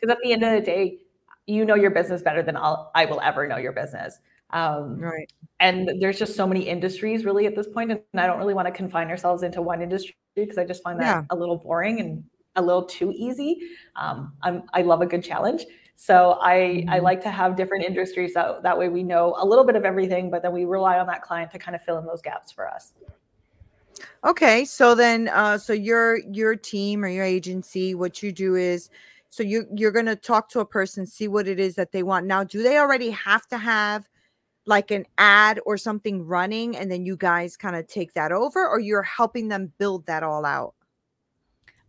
Because 0.00 0.16
at 0.16 0.18
the 0.22 0.32
end 0.32 0.42
of 0.42 0.52
the 0.52 0.60
day, 0.60 0.98
you 1.46 1.64
know 1.64 1.74
your 1.74 1.90
business 1.90 2.22
better 2.22 2.42
than 2.42 2.56
I'll, 2.56 2.90
I 2.94 3.04
will 3.04 3.20
ever 3.20 3.46
know 3.46 3.56
your 3.56 3.72
business. 3.72 4.18
Um, 4.52 4.98
right. 4.98 5.30
And 5.60 6.00
there's 6.00 6.18
just 6.18 6.34
so 6.34 6.46
many 6.46 6.62
industries 6.68 7.24
really 7.24 7.46
at 7.46 7.54
this 7.54 7.68
point, 7.68 7.92
and 7.92 8.02
I 8.14 8.26
don't 8.26 8.38
really 8.38 8.54
want 8.54 8.66
to 8.66 8.72
confine 8.72 9.08
ourselves 9.10 9.42
into 9.42 9.62
one 9.62 9.80
industry 9.80 10.16
because 10.34 10.58
I 10.58 10.64
just 10.64 10.82
find 10.82 10.98
that 11.00 11.04
yeah. 11.04 11.22
a 11.30 11.36
little 11.36 11.56
boring 11.56 12.00
and 12.00 12.24
a 12.56 12.62
little 12.62 12.84
too 12.84 13.12
easy. 13.14 13.60
Um, 13.96 14.32
I'm, 14.42 14.64
I 14.72 14.82
love 14.82 15.02
a 15.02 15.06
good 15.06 15.22
challenge. 15.22 15.66
So 16.02 16.38
I, 16.40 16.54
mm-hmm. 16.54 16.88
I 16.88 16.98
like 17.00 17.20
to 17.24 17.30
have 17.30 17.56
different 17.56 17.84
industries 17.84 18.32
so 18.32 18.58
that 18.62 18.76
way 18.76 18.88
we 18.88 19.02
know 19.02 19.34
a 19.36 19.44
little 19.44 19.66
bit 19.66 19.76
of 19.76 19.84
everything, 19.84 20.30
but 20.30 20.40
then 20.40 20.50
we 20.50 20.64
rely 20.64 20.98
on 20.98 21.06
that 21.08 21.20
client 21.20 21.50
to 21.50 21.58
kind 21.58 21.74
of 21.74 21.82
fill 21.82 21.98
in 21.98 22.06
those 22.06 22.22
gaps 22.22 22.50
for 22.50 22.66
us. 22.66 22.94
Okay, 24.24 24.64
so 24.64 24.94
then 24.94 25.28
uh, 25.28 25.58
so 25.58 25.74
your 25.74 26.20
your 26.20 26.56
team 26.56 27.04
or 27.04 27.08
your 27.08 27.26
agency, 27.26 27.94
what 27.94 28.22
you 28.22 28.32
do 28.32 28.54
is 28.54 28.88
so 29.28 29.42
you 29.42 29.66
you're 29.76 29.90
gonna 29.90 30.16
talk 30.16 30.48
to 30.48 30.60
a 30.60 30.64
person, 30.64 31.04
see 31.04 31.28
what 31.28 31.46
it 31.46 31.60
is 31.60 31.74
that 31.74 31.92
they 31.92 32.02
want. 32.02 32.24
Now, 32.24 32.44
do 32.44 32.62
they 32.62 32.78
already 32.78 33.10
have 33.10 33.46
to 33.48 33.58
have 33.58 34.08
like 34.64 34.90
an 34.90 35.04
ad 35.18 35.60
or 35.66 35.76
something 35.76 36.24
running 36.24 36.78
and 36.78 36.90
then 36.90 37.04
you 37.04 37.14
guys 37.14 37.58
kind 37.58 37.76
of 37.76 37.86
take 37.88 38.14
that 38.14 38.32
over 38.32 38.66
or 38.66 38.80
you're 38.80 39.02
helping 39.02 39.48
them 39.48 39.70
build 39.76 40.06
that 40.06 40.22
all 40.22 40.46
out? 40.46 40.72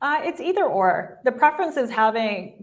Uh, 0.01 0.20
it's 0.22 0.41
either 0.41 0.65
or. 0.65 1.20
The 1.24 1.32
preference 1.32 1.77
is 1.77 1.89
having 1.89 2.62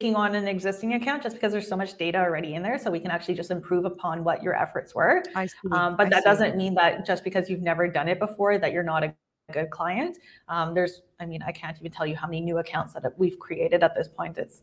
taken 0.00 0.16
on 0.16 0.34
an 0.34 0.48
existing 0.48 0.94
account 0.94 1.22
just 1.22 1.36
because 1.36 1.52
there's 1.52 1.68
so 1.68 1.76
much 1.76 1.96
data 1.98 2.18
already 2.18 2.54
in 2.54 2.62
there 2.62 2.78
so 2.78 2.90
we 2.90 3.00
can 3.00 3.10
actually 3.10 3.34
just 3.34 3.50
improve 3.50 3.84
upon 3.84 4.24
what 4.24 4.42
your 4.42 4.54
efforts 4.54 4.94
were. 4.94 5.22
I 5.34 5.48
um, 5.72 5.96
but 5.96 6.06
I 6.06 6.10
that 6.10 6.22
see. 6.22 6.30
doesn't 6.30 6.56
mean 6.56 6.74
that 6.74 7.06
just 7.06 7.22
because 7.22 7.50
you've 7.50 7.62
never 7.62 7.86
done 7.86 8.08
it 8.08 8.18
before 8.18 8.58
that 8.58 8.72
you're 8.72 8.82
not 8.82 9.04
a 9.04 9.14
good 9.52 9.70
client. 9.70 10.16
Um, 10.48 10.74
there's 10.74 11.02
i 11.18 11.26
mean 11.26 11.42
i 11.42 11.52
can't 11.52 11.76
even 11.78 11.90
tell 11.90 12.06
you 12.06 12.16
how 12.16 12.26
many 12.26 12.40
new 12.40 12.58
accounts 12.58 12.94
that 12.94 13.12
we've 13.18 13.38
created 13.38 13.82
at 13.82 13.94
this 13.94 14.08
point. 14.08 14.38
It's 14.38 14.62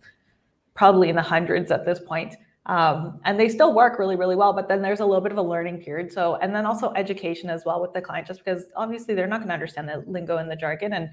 probably 0.75 1.09
in 1.09 1.15
the 1.15 1.21
hundreds 1.21 1.71
at 1.71 1.85
this 1.85 1.99
point. 1.99 2.35
Um, 2.65 3.21
and 3.23 3.39
they 3.39 3.47
still 3.47 3.73
work 3.73 3.97
really 3.99 4.15
really 4.15 4.35
well 4.35 4.53
but 4.53 4.67
then 4.67 4.81
there's 4.81 5.01
a 5.01 5.05
little 5.05 5.21
bit 5.21 5.31
of 5.31 5.37
a 5.37 5.41
learning 5.41 5.81
period. 5.81 6.11
So 6.11 6.35
and 6.37 6.55
then 6.55 6.65
also 6.65 6.93
education 6.95 7.49
as 7.49 7.63
well 7.63 7.79
with 7.81 7.93
the 7.93 8.01
client 8.01 8.27
just 8.27 8.43
because 8.43 8.65
obviously 8.75 9.13
they're 9.13 9.27
not 9.27 9.39
going 9.39 9.49
to 9.49 9.53
understand 9.53 9.87
the 9.87 10.03
lingo 10.07 10.37
and 10.37 10.49
the 10.49 10.55
jargon 10.55 10.93
and 10.93 11.09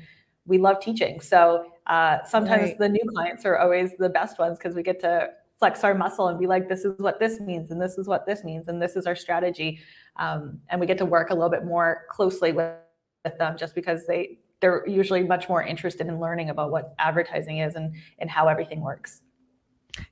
we 0.47 0.59
love 0.59 0.81
teaching. 0.81 1.21
So 1.21 1.67
uh, 1.87 2.19
sometimes 2.25 2.71
right. 2.71 2.79
the 2.79 2.89
new 2.89 3.05
clients 3.15 3.45
are 3.45 3.59
always 3.59 3.93
the 3.99 4.09
best 4.09 4.39
ones 4.39 4.59
because 4.59 4.75
we 4.75 4.83
get 4.83 5.01
to 5.01 5.31
flex 5.59 5.85
our 5.85 5.95
muscle 5.95 6.29
and 6.29 6.39
be 6.39 6.47
like, 6.47 6.69
this 6.69 6.85
is 6.85 6.99
what 6.99 7.19
this 7.21 7.41
means, 7.41 7.71
and 7.71 7.81
this 7.81 7.97
is 7.97 8.07
what 8.07 8.27
this 8.27 8.45
means, 8.45 8.69
and 8.69 8.83
this 8.83 8.97
is 8.97 9.07
our 9.07 9.17
strategy. 9.17 9.81
Um, 10.17 10.61
and 10.69 10.81
we 10.81 10.87
get 10.87 10.99
to 10.99 11.07
work 11.07 11.31
a 11.31 11.35
little 11.35 11.51
bit 11.51 11.65
more 11.65 12.03
closely 12.11 12.53
with, 12.53 12.73
with 13.25 13.39
them 13.39 13.57
just 13.57 13.75
because 13.75 14.07
they 14.07 14.39
they're 14.61 14.87
usually 14.87 15.23
much 15.23 15.49
more 15.49 15.63
interested 15.63 16.07
in 16.07 16.19
learning 16.19 16.49
about 16.49 16.71
what 16.71 16.95
advertising 16.99 17.59
is 17.59 17.75
and 17.75 17.95
and 18.19 18.31
how 18.31 18.49
everything 18.49 18.81
works. 18.81 19.21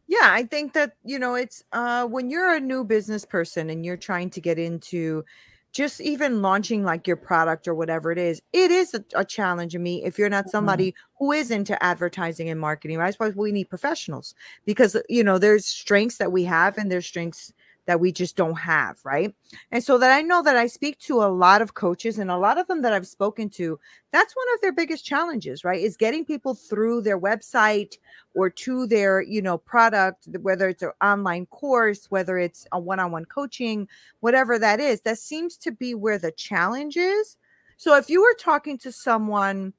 Yeah, 0.06 0.28
I 0.30 0.44
think 0.44 0.74
that 0.74 0.92
you 1.04 1.18
know 1.18 1.34
it's 1.34 1.62
uh, 1.72 2.06
when 2.06 2.30
you're 2.30 2.54
a 2.54 2.60
new 2.60 2.84
business 2.84 3.24
person 3.24 3.70
and 3.70 3.84
you're 3.84 3.96
trying 3.96 4.30
to 4.30 4.40
get 4.40 4.58
into 4.58 5.24
just 5.72 6.00
even 6.00 6.42
launching 6.42 6.84
like 6.84 7.06
your 7.06 7.16
product 7.16 7.66
or 7.66 7.74
whatever 7.74 8.12
it 8.12 8.18
is, 8.18 8.42
it 8.52 8.70
is 8.70 8.94
a, 8.94 9.04
a 9.14 9.24
challenge 9.24 9.72
to 9.72 9.78
me 9.78 10.04
if 10.04 10.18
you're 10.18 10.28
not 10.28 10.44
mm-hmm. 10.44 10.50
somebody 10.50 10.94
who 11.18 11.32
is 11.32 11.50
into 11.50 11.82
advertising 11.82 12.50
and 12.50 12.60
marketing. 12.60 12.98
Right? 12.98 13.06
That's 13.06 13.18
why 13.18 13.30
we 13.30 13.52
need 13.52 13.70
professionals 13.70 14.34
because 14.66 14.96
you 15.08 15.24
know 15.24 15.38
there's 15.38 15.66
strengths 15.66 16.18
that 16.18 16.32
we 16.32 16.44
have 16.44 16.78
and 16.78 16.90
there's 16.90 17.06
strengths 17.06 17.52
that 17.86 18.00
we 18.00 18.12
just 18.12 18.36
don't 18.36 18.58
have, 18.58 18.98
right? 19.04 19.34
And 19.72 19.82
so 19.82 19.98
that 19.98 20.12
I 20.12 20.22
know 20.22 20.42
that 20.42 20.56
I 20.56 20.66
speak 20.66 20.98
to 21.00 21.22
a 21.22 21.26
lot 21.26 21.62
of 21.62 21.74
coaches 21.74 22.18
and 22.18 22.30
a 22.30 22.36
lot 22.36 22.58
of 22.58 22.66
them 22.68 22.82
that 22.82 22.92
I've 22.92 23.06
spoken 23.06 23.50
to, 23.50 23.78
that's 24.12 24.36
one 24.36 24.46
of 24.54 24.60
their 24.60 24.72
biggest 24.72 25.04
challenges, 25.04 25.64
right? 25.64 25.80
Is 25.80 25.96
getting 25.96 26.24
people 26.24 26.54
through 26.54 27.02
their 27.02 27.18
website 27.18 27.96
or 28.34 28.50
to 28.50 28.86
their, 28.86 29.20
you 29.20 29.42
know, 29.42 29.58
product, 29.58 30.28
whether 30.42 30.68
it's 30.68 30.82
an 30.82 30.92
online 31.02 31.46
course, 31.46 32.06
whether 32.10 32.38
it's 32.38 32.66
a 32.72 32.78
one-on-one 32.78 33.24
coaching, 33.24 33.88
whatever 34.20 34.58
that 34.58 34.78
is, 34.78 35.00
that 35.00 35.18
seems 35.18 35.56
to 35.56 35.72
be 35.72 35.94
where 35.94 36.18
the 36.18 36.32
challenge 36.32 36.96
is. 36.96 37.36
So 37.76 37.96
if 37.96 38.08
you 38.08 38.22
were 38.22 38.36
talking 38.38 38.78
to 38.78 38.92
someone 38.92 39.72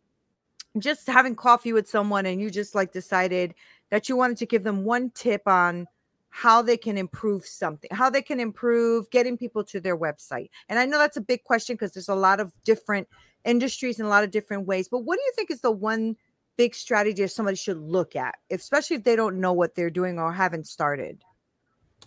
just 0.79 1.07
having 1.07 1.35
coffee 1.35 1.71
with 1.71 1.87
someone 1.87 2.25
and 2.25 2.41
you 2.41 2.49
just 2.49 2.75
like 2.75 2.91
decided 2.91 3.53
that 3.91 4.09
you 4.09 4.17
wanted 4.17 4.37
to 4.37 4.45
give 4.45 4.63
them 4.63 4.83
one 4.83 5.11
tip 5.11 5.47
on 5.47 5.87
how 6.35 6.63
they 6.63 6.75
can 6.75 6.97
improve 6.97 7.45
something, 7.45 7.87
how 7.93 8.09
they 8.09 8.21
can 8.21 8.39
improve 8.39 9.07
getting 9.11 9.37
people 9.37 9.63
to 9.63 9.79
their 9.79 9.95
website. 9.95 10.49
And 10.67 10.79
I 10.79 10.85
know 10.85 10.97
that's 10.97 11.15
a 11.15 11.21
big 11.21 11.43
question 11.43 11.75
because 11.75 11.91
there's 11.91 12.09
a 12.09 12.15
lot 12.15 12.39
of 12.39 12.51
different 12.63 13.07
industries 13.45 13.99
and 13.99 14.07
a 14.07 14.09
lot 14.09 14.23
of 14.23 14.31
different 14.31 14.65
ways. 14.65 14.87
But 14.89 15.03
what 15.03 15.17
do 15.17 15.21
you 15.21 15.31
think 15.35 15.51
is 15.51 15.61
the 15.61 15.69
one 15.69 16.15
big 16.57 16.73
strategy 16.73 17.27
somebody 17.27 17.55
should 17.55 17.77
look 17.77 18.15
at, 18.15 18.33
especially 18.49 18.95
if 18.95 19.03
they 19.03 19.15
don't 19.15 19.39
know 19.39 19.53
what 19.53 19.75
they're 19.75 19.91
doing 19.91 20.17
or 20.17 20.33
haven't 20.33 20.65
started? 20.65 21.23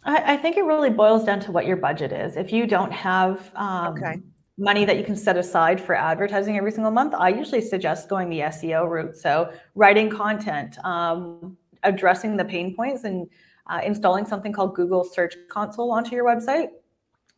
I, 0.03 0.35
I 0.35 0.37
think 0.39 0.57
it 0.57 0.65
really 0.65 0.91
boils 0.91 1.23
down 1.23 1.39
to 1.41 1.53
what 1.53 1.65
your 1.65 1.77
budget 1.77 2.11
is. 2.11 2.37
If 2.37 2.53
you 2.53 2.67
don't 2.67 2.93
have 2.93 3.53
um, 3.55 3.95
okay. 3.95 4.17
money 4.59 4.85
that 4.87 4.99
you 4.99 5.05
can 5.05 5.15
set 5.15 5.37
aside 5.37 5.81
for 5.81 5.95
advertising 5.95 6.57
every 6.57 6.73
single 6.73 6.91
month, 6.91 7.15
I 7.15 7.29
usually 7.29 7.61
suggest 7.61 8.09
going 8.09 8.29
the 8.29 8.41
SEO 8.41 8.91
route. 8.91 9.17
So 9.17 9.53
writing 9.77 10.11
content, 10.11 10.79
um, 10.85 11.57
addressing 11.85 12.37
the 12.37 12.45
pain 12.45 12.75
points 12.75 13.05
and 13.05 13.29
uh, 13.69 13.81
installing 13.85 14.27
something 14.27 14.53
called 14.53 14.75
Google 14.75 15.05
Search 15.05 15.35
Console 15.49 15.91
onto 15.91 16.15
your 16.15 16.25
website. 16.25 16.69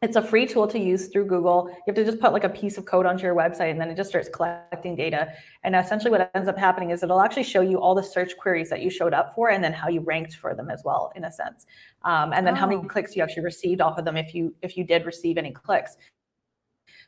It's 0.00 0.14
a 0.14 0.22
free 0.22 0.46
tool 0.46 0.68
to 0.68 0.78
use 0.78 1.08
through 1.08 1.26
Google. 1.26 1.66
You 1.68 1.82
have 1.88 1.96
to 1.96 2.04
just 2.04 2.20
put 2.20 2.32
like 2.32 2.44
a 2.44 2.48
piece 2.48 2.78
of 2.78 2.84
code 2.84 3.04
onto 3.04 3.24
your 3.24 3.34
website 3.34 3.72
and 3.72 3.80
then 3.80 3.90
it 3.90 3.96
just 3.96 4.10
starts 4.10 4.28
collecting 4.28 4.94
data. 4.94 5.32
And 5.64 5.74
essentially, 5.74 6.12
what 6.12 6.30
ends 6.36 6.46
up 6.46 6.56
happening 6.56 6.90
is 6.90 7.02
it'll 7.02 7.20
actually 7.20 7.42
show 7.42 7.62
you 7.62 7.80
all 7.80 7.96
the 7.96 8.02
search 8.02 8.36
queries 8.36 8.70
that 8.70 8.80
you 8.80 8.90
showed 8.90 9.12
up 9.12 9.34
for 9.34 9.50
and 9.50 9.62
then 9.62 9.72
how 9.72 9.88
you 9.88 10.00
ranked 10.02 10.36
for 10.36 10.54
them 10.54 10.70
as 10.70 10.82
well, 10.84 11.12
in 11.16 11.24
a 11.24 11.32
sense. 11.32 11.66
Um, 12.02 12.32
and 12.32 12.46
then 12.46 12.54
oh. 12.54 12.58
how 12.58 12.66
many 12.68 12.80
oh. 12.80 12.84
clicks 12.84 13.16
you 13.16 13.24
actually 13.24 13.42
received 13.42 13.80
off 13.80 13.98
of 13.98 14.04
them 14.04 14.16
if 14.16 14.34
you 14.34 14.54
if 14.62 14.76
you 14.76 14.84
did 14.84 15.04
receive 15.04 15.36
any 15.36 15.50
clicks. 15.50 15.96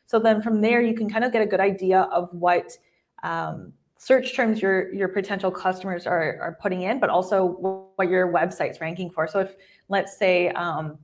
So 0.05 0.19
then 0.19 0.41
from 0.41 0.59
there, 0.59 0.81
you 0.81 0.93
can 0.93 1.09
kind 1.09 1.23
of 1.23 1.31
get 1.31 1.41
a 1.41 1.45
good 1.45 1.61
idea 1.61 2.01
of 2.11 2.29
what 2.33 2.73
um, 3.23 3.71
search 4.03 4.35
terms 4.35 4.63
your 4.63 4.91
your 4.91 5.07
potential 5.07 5.51
customers 5.51 6.07
are, 6.07 6.39
are 6.41 6.57
putting 6.59 6.81
in, 6.81 6.99
but 6.99 7.11
also 7.11 7.91
what 7.95 8.09
your 8.09 8.33
website's 8.33 8.81
ranking 8.81 9.11
for. 9.11 9.27
So 9.27 9.41
if 9.41 9.55
let's 9.89 10.17
say 10.17 10.49
um, 10.49 10.97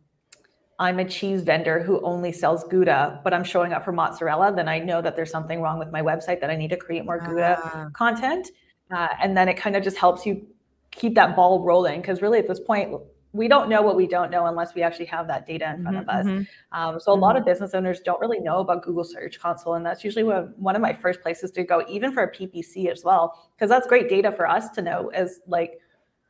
I'm 0.80 0.98
a 0.98 1.06
cheese 1.06 1.44
vendor 1.44 1.84
who 1.84 2.02
only 2.02 2.32
sells 2.32 2.64
Gouda, 2.64 3.22
but 3.24 3.36
I'm 3.36 3.44
showing 3.44 3.72
up 3.72 3.86
for 3.86 3.92
mozzarella, 3.92 4.52
then 4.56 4.68
I 4.68 4.80
know 4.80 5.00
that 5.04 5.16
there's 5.16 5.30
something 5.30 5.62
wrong 5.62 5.78
with 5.78 5.92
my 5.92 6.02
website 6.02 6.42
that 6.42 6.50
I 6.50 6.56
need 6.56 6.72
to 6.72 6.78
create 6.78 7.06
more 7.06 7.20
Gouda 7.20 7.60
ah. 7.64 7.90
content. 7.94 8.48
Uh, 8.90 9.10
and 9.22 9.38
then 9.38 9.48
it 9.48 9.58
kind 9.58 9.76
of 9.76 9.84
just 9.84 9.98
helps 9.98 10.26
you 10.26 10.48
keep 10.90 11.14
that 11.14 11.36
ball 11.36 11.64
rolling 11.64 12.02
because 12.02 12.24
really 12.24 12.40
at 12.40 12.48
this 12.48 12.60
point 12.60 13.00
we 13.34 13.48
don't 13.48 13.70
know 13.70 13.82
what 13.82 13.96
we 13.96 14.08
don't 14.08 14.32
know 14.32 14.46
unless 14.46 14.74
we 14.74 14.82
actually 14.82 15.06
have 15.06 15.28
that 15.28 15.46
data 15.46 15.74
in 15.76 15.84
front 15.84 15.98
mm-hmm, 15.98 16.10
of 16.10 16.16
us. 16.16 16.26
Mm-hmm. 16.26 16.80
Um, 16.80 17.00
so 17.00 17.12
a 17.12 17.16
lot 17.16 17.36
of 17.36 17.42
mm-hmm. 17.42 17.52
business 17.52 17.74
owners 17.74 18.00
don't 18.00 18.20
really 18.20 18.40
know 18.40 18.60
about 18.60 18.84
Google 18.84 19.04
Search 19.04 19.40
Console, 19.40 19.76
and 19.76 19.86
that's 19.86 20.04
usually 20.04 20.24
one, 20.24 20.54
one 20.58 20.76
of 20.76 20.82
my 20.82 20.94
first 20.94 21.22
places 21.22 21.52
to 21.52 21.64
go, 21.64 21.84
even 21.90 22.12
for 22.12 22.24
a 22.24 22.32
PPC 22.32 22.90
as 22.90 23.04
well, 23.04 23.50
because 23.56 23.70
that's 23.70 23.88
great 23.88 24.10
data 24.10 24.32
for 24.32 24.48
us 24.48 24.70
to 24.72 24.82
know 24.82 25.10
as 25.10 25.42
like 25.48 25.80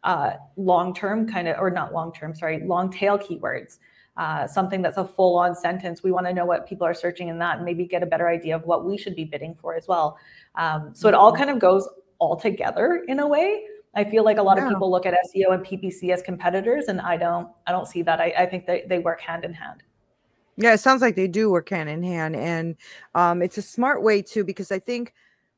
uh, 0.03 0.31
long-term 0.55 1.29
kind 1.29 1.47
of, 1.47 1.57
or 1.59 1.69
not 1.69 1.93
long-term, 1.93 2.35
sorry, 2.35 2.61
long 2.65 2.91
tail 2.91 3.17
keywords. 3.17 3.77
Uh, 4.17 4.47
something 4.47 4.81
that's 4.81 4.97
a 4.97 5.05
full-on 5.05 5.53
sentence. 5.53 6.01
We 6.01 6.11
want 6.11 6.25
to 6.25 6.33
know 6.33 6.43
what 6.43 6.67
people 6.67 6.87
are 6.87 6.93
searching 6.95 7.27
in 7.27 7.37
that, 7.37 7.57
and 7.57 7.65
maybe 7.65 7.85
get 7.85 8.01
a 8.01 8.07
better 8.07 8.27
idea 8.27 8.55
of 8.55 8.63
what 8.63 8.83
we 8.83 8.97
should 8.97 9.15
be 9.15 9.25
bidding 9.25 9.55
for 9.61 9.75
as 9.75 9.87
well. 9.87 10.17
Um, 10.55 10.89
so 10.95 11.07
it 11.07 11.13
all 11.13 11.31
mm-hmm. 11.31 11.37
kind 11.37 11.49
of 11.51 11.59
goes 11.59 11.87
all 12.17 12.35
together 12.35 13.05
in 13.07 13.19
a 13.19 13.27
way. 13.27 13.63
I 13.97 14.03
feel 14.03 14.23
like 14.23 14.37
a 14.37 14.43
lot 14.43 14.59
of 14.59 14.69
people 14.69 14.91
look 14.91 15.07
at 15.07 15.15
SEO 15.25 15.55
and 15.55 15.65
PPC 15.65 16.13
as 16.13 16.21
competitors, 16.21 16.85
and 16.87 17.01
I 17.01 17.17
don't. 17.17 17.49
I 17.65 17.71
don't 17.71 17.87
see 17.87 18.03
that. 18.03 18.21
I, 18.21 18.31
I 18.37 18.45
think 18.45 18.67
they, 18.67 18.85
they 18.87 18.99
work 18.99 19.19
hand 19.19 19.43
in 19.43 19.53
hand. 19.55 19.81
Yeah, 20.55 20.73
it 20.73 20.77
sounds 20.77 21.01
like 21.01 21.15
they 21.15 21.27
do 21.27 21.49
work 21.49 21.69
hand 21.69 21.89
in 21.89 22.03
hand, 22.03 22.35
and 22.35 22.75
um, 23.15 23.41
it's 23.41 23.57
a 23.57 23.61
smart 23.63 24.03
way 24.03 24.21
too 24.21 24.43
because 24.43 24.71
I 24.71 24.77
think 24.77 25.15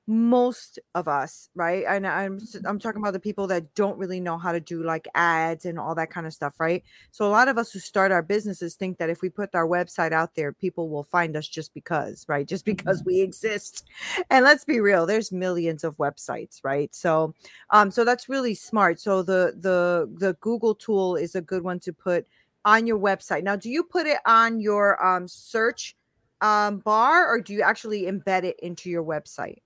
most 0.09 0.79
of 0.95 1.07
us, 1.07 1.49
right? 1.53 1.85
And 1.87 2.07
I'm 2.07 2.39
I'm 2.65 2.79
talking 2.79 2.99
about 2.99 3.13
the 3.13 3.19
people 3.19 3.45
that 3.45 3.75
don't 3.75 3.99
really 3.99 4.19
know 4.19 4.39
how 4.39 4.51
to 4.51 4.59
do 4.59 4.81
like 4.81 5.07
ads 5.13 5.65
and 5.65 5.77
all 5.77 5.93
that 5.93 6.09
kind 6.09 6.25
of 6.25 6.33
stuff, 6.33 6.59
right? 6.59 6.83
So 7.11 7.27
a 7.27 7.29
lot 7.29 7.47
of 7.47 7.59
us 7.59 7.71
who 7.71 7.77
start 7.77 8.11
our 8.11 8.23
businesses 8.23 8.73
think 8.73 8.97
that 8.97 9.11
if 9.11 9.21
we 9.21 9.29
put 9.29 9.53
our 9.53 9.67
website 9.67 10.11
out 10.11 10.33
there, 10.33 10.51
people 10.51 10.89
will 10.89 11.03
find 11.03 11.37
us 11.37 11.47
just 11.47 11.75
because, 11.75 12.25
right? 12.27 12.47
Just 12.47 12.65
because 12.65 13.01
mm-hmm. 13.01 13.09
we 13.09 13.21
exist. 13.21 13.87
And 14.31 14.43
let's 14.43 14.65
be 14.65 14.79
real, 14.79 15.05
there's 15.05 15.31
millions 15.31 15.83
of 15.83 15.95
websites, 15.97 16.59
right? 16.63 16.93
So 16.93 17.35
um 17.69 17.91
so 17.91 18.03
that's 18.03 18.29
really 18.29 18.55
smart. 18.55 18.99
So 18.99 19.21
the 19.21 19.53
the 19.59 20.09
the 20.17 20.33
Google 20.41 20.73
tool 20.73 21.17
is 21.17 21.35
a 21.35 21.41
good 21.41 21.63
one 21.63 21.79
to 21.81 21.93
put 21.93 22.25
on 22.65 22.87
your 22.87 22.97
website. 22.97 23.43
Now, 23.43 23.55
do 23.55 23.69
you 23.69 23.83
put 23.83 24.07
it 24.07 24.19
on 24.25 24.59
your 24.59 25.03
um 25.05 25.27
search 25.27 25.95
um 26.41 26.79
bar 26.79 27.27
or 27.27 27.39
do 27.39 27.53
you 27.53 27.61
actually 27.61 28.03
embed 28.03 28.43
it 28.43 28.59
into 28.59 28.89
your 28.89 29.03
website? 29.03 29.59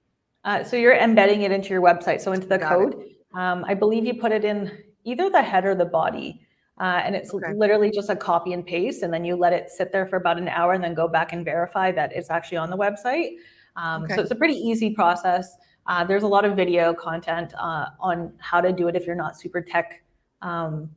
Uh, 0.44 0.64
so 0.64 0.76
you're 0.76 0.96
embedding 0.96 1.44
it 1.44 1.52
into 1.52 1.70
your 1.70 1.82
website, 1.82 2.20
so 2.22 2.32
into 2.34 2.48
the 2.48 2.58
Got 2.58 2.70
code. 2.70 3.04
Um, 3.34 3.64
I 3.68 3.74
believe 3.74 4.06
you 4.06 4.16
put 4.16 4.32
it 4.32 4.44
in 4.44 4.72
either 5.06 5.30
the 5.30 5.42
head 5.42 5.66
or 5.66 5.76
the 5.76 5.86
body. 5.86 6.42
Uh, 6.80 7.02
and 7.06 7.16
it's 7.16 7.34
Okay. 7.34 7.54
literally 7.54 7.92
just 7.92 8.10
a 8.10 8.16
copy 8.16 8.52
and 8.54 8.66
paste, 8.66 9.04
and 9.04 9.14
then 9.14 9.24
you 9.24 9.36
let 9.36 9.54
it 9.54 9.70
sit 9.70 9.92
there 9.92 10.08
for 10.08 10.16
about 10.18 10.38
an 10.40 10.48
hour, 10.50 10.74
and 10.74 10.84
then 10.84 10.94
go 10.96 11.08
back 11.08 11.32
and 11.32 11.46
verify 11.46 11.92
that 11.92 12.12
it's 12.14 12.30
actually 12.32 12.58
on 12.58 12.70
the 12.70 12.78
website. 12.78 13.36
Um, 13.76 14.04
Okay. 14.04 14.16
So 14.16 14.22
it's 14.22 14.32
a 14.32 14.36
pretty 14.36 14.56
easy 14.56 14.90
process. 14.94 15.56
Uh, 15.86 16.04
there's 16.04 16.24
a 16.24 16.28
lot 16.28 16.46
of 16.46 16.56
video 16.56 16.94
content 16.94 17.54
uh, 17.60 17.88
on 18.00 18.34
how 18.40 18.60
to 18.62 18.72
do 18.72 18.88
it 18.88 18.96
if 18.96 19.06
you're 19.06 19.16
not 19.16 19.38
super 19.38 19.62
tech 19.62 20.04
um, 20.42 20.90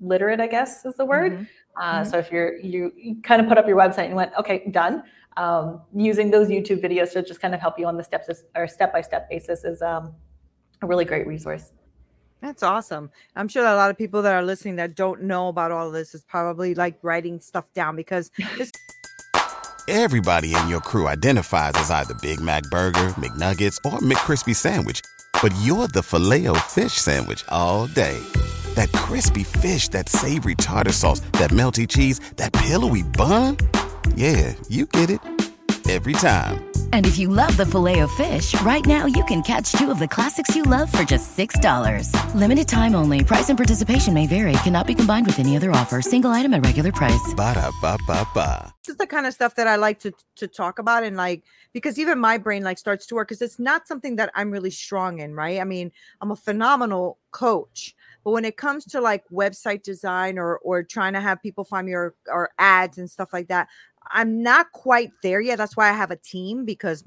literate, 0.00 0.40
I 0.40 0.46
guess 0.48 0.84
is 0.84 0.96
the 0.96 1.04
word. 1.04 1.32
Mhm. 1.32 1.48
Uh, 1.76 2.00
Mhm. 2.02 2.06
So 2.10 2.18
if 2.18 2.30
you're 2.30 2.56
you, 2.58 2.92
you 2.96 3.16
kind 3.22 3.40
of 3.40 3.48
put 3.48 3.56
up 3.58 3.66
your 3.66 3.76
website 3.76 4.06
and 4.06 4.14
went, 4.16 4.32
okay, 4.38 4.68
done. 4.70 5.02
Um, 5.36 5.80
using 5.94 6.30
those 6.30 6.48
YouTube 6.48 6.82
videos 6.82 7.12
to 7.12 7.22
just 7.22 7.40
kind 7.40 7.54
of 7.54 7.60
help 7.60 7.78
you 7.78 7.86
on 7.86 7.96
the 7.96 8.04
steps 8.04 8.28
or 8.54 8.68
step 8.68 8.92
by 8.92 9.00
step 9.00 9.30
basis 9.30 9.64
is 9.64 9.80
um, 9.80 10.14
a 10.82 10.86
really 10.86 11.04
great 11.04 11.26
resource. 11.26 11.72
That's 12.42 12.62
awesome. 12.62 13.10
I'm 13.36 13.46
sure 13.46 13.62
that 13.62 13.72
a 13.72 13.76
lot 13.76 13.90
of 13.90 13.96
people 13.96 14.20
that 14.22 14.34
are 14.34 14.42
listening 14.42 14.76
that 14.76 14.96
don't 14.96 15.22
know 15.22 15.48
about 15.48 15.70
all 15.70 15.86
of 15.86 15.92
this 15.92 16.12
is 16.12 16.22
probably 16.22 16.74
like 16.74 16.98
writing 17.02 17.40
stuff 17.40 17.72
down 17.72 17.94
because 17.94 18.30
this 18.58 18.72
Everybody 19.88 20.54
in 20.54 20.68
your 20.68 20.80
crew 20.80 21.08
identifies 21.08 21.72
as 21.74 21.90
either 21.90 22.14
Big 22.14 22.40
Mac 22.40 22.62
Burger, 22.64 23.08
McNuggets, 23.18 23.78
or 23.84 23.98
McCrispy 23.98 24.54
Sandwich. 24.54 25.00
But 25.40 25.52
you're 25.62 25.88
the 25.88 26.02
filet 26.04 26.46
fish 26.68 26.92
Sandwich 26.92 27.44
all 27.48 27.88
day. 27.88 28.18
That 28.74 28.92
crispy 28.92 29.42
fish, 29.42 29.88
that 29.88 30.08
savory 30.08 30.54
tartar 30.54 30.92
sauce, 30.92 31.20
that 31.32 31.50
melty 31.50 31.88
cheese, 31.88 32.20
that 32.36 32.52
pillowy 32.52 33.02
bun. 33.02 33.56
Yeah, 34.14 34.54
you 34.68 34.86
get 34.86 35.10
it. 35.10 35.20
Every 35.90 36.12
time. 36.12 36.72
And 36.92 37.06
if 37.06 37.18
you 37.18 37.28
love 37.28 37.56
the 37.56 37.66
filet 37.66 38.00
of 38.00 38.10
fish, 38.12 38.58
right 38.62 38.84
now 38.84 39.06
you 39.06 39.24
can 39.24 39.42
catch 39.42 39.72
two 39.72 39.90
of 39.90 39.98
the 39.98 40.06
classics 40.06 40.54
you 40.54 40.62
love 40.62 40.92
for 40.92 41.02
just 41.02 41.36
$6. 41.36 42.34
Limited 42.34 42.68
time 42.68 42.94
only. 42.94 43.24
Price 43.24 43.48
and 43.48 43.58
participation 43.58 44.14
may 44.14 44.26
vary. 44.26 44.52
Cannot 44.64 44.86
be 44.86 44.94
combined 44.94 45.26
with 45.26 45.38
any 45.40 45.56
other 45.56 45.70
offer. 45.70 46.00
Single 46.00 46.30
item 46.30 46.54
at 46.54 46.64
regular 46.64 46.92
price. 46.92 47.34
Ba-da-ba-ba-ba. 47.34 48.72
This 48.84 48.94
is 48.94 48.98
the 48.98 49.06
kind 49.06 49.26
of 49.26 49.32
stuff 49.32 49.54
that 49.56 49.68
I 49.68 49.76
like 49.76 50.00
to 50.00 50.12
to 50.36 50.48
talk 50.48 50.80
about 50.80 51.04
and 51.04 51.16
like 51.16 51.44
because 51.72 52.00
even 52.00 52.18
my 52.18 52.36
brain 52.36 52.64
like 52.64 52.78
starts 52.78 53.06
to 53.06 53.14
work 53.14 53.28
because 53.28 53.40
it's 53.40 53.60
not 53.60 53.86
something 53.86 54.16
that 54.16 54.32
I'm 54.34 54.50
really 54.50 54.72
strong 54.72 55.20
in, 55.20 55.34
right? 55.36 55.60
I 55.60 55.64
mean, 55.64 55.92
I'm 56.20 56.32
a 56.32 56.36
phenomenal 56.36 57.18
coach, 57.30 57.94
but 58.24 58.32
when 58.32 58.44
it 58.44 58.56
comes 58.56 58.84
to 58.86 59.00
like 59.00 59.22
website 59.28 59.84
design 59.84 60.36
or 60.36 60.58
or 60.58 60.82
trying 60.82 61.12
to 61.12 61.20
have 61.20 61.40
people 61.40 61.62
find 61.62 61.86
me 61.86 61.92
or 61.92 62.16
or 62.26 62.50
ads 62.58 62.98
and 62.98 63.08
stuff 63.08 63.32
like 63.32 63.46
that, 63.48 63.68
I'm 64.10 64.42
not 64.42 64.72
quite 64.72 65.10
there 65.22 65.40
yet. 65.40 65.58
That's 65.58 65.76
why 65.76 65.88
I 65.88 65.92
have 65.92 66.10
a 66.10 66.16
team 66.16 66.64
because 66.64 67.04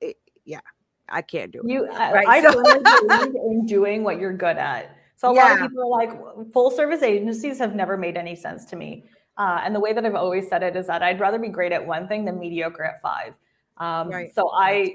it, 0.00 0.16
yeah, 0.44 0.60
I 1.08 1.22
can't 1.22 1.50
do 1.52 1.60
it. 1.60 1.66
You, 1.70 1.88
I, 1.90 2.12
Right, 2.12 2.28
I 2.28 2.42
so- 2.42 2.52
firmly 2.52 2.80
believe 3.08 3.34
in 3.34 3.66
doing 3.66 4.02
what 4.04 4.18
you're 4.18 4.32
good 4.36 4.56
at. 4.56 4.96
So 5.16 5.30
a 5.30 5.34
lot 5.34 5.52
of 5.52 5.58
people 5.68 5.82
are 5.82 5.86
like, 5.86 6.52
full 6.52 6.70
service 6.70 7.02
agencies 7.02 7.58
have 7.58 7.74
never 7.74 7.96
made 7.98 8.16
any 8.16 8.34
sense 8.34 8.64
to 8.66 8.76
me. 8.76 9.04
Uh, 9.36 9.60
and 9.62 9.74
the 9.74 9.80
way 9.80 9.92
that 9.92 10.04
I've 10.06 10.14
always 10.14 10.48
said 10.48 10.62
it 10.62 10.76
is 10.76 10.86
that 10.86 11.02
I'd 11.02 11.20
rather 11.20 11.38
be 11.38 11.48
great 11.48 11.72
at 11.72 11.86
one 11.86 12.08
thing 12.08 12.24
than 12.24 12.38
mediocre 12.38 12.84
at 12.84 13.02
five. 13.02 13.34
Um, 13.76 14.08
Right. 14.08 14.34
So 14.34 14.50
I. 14.54 14.92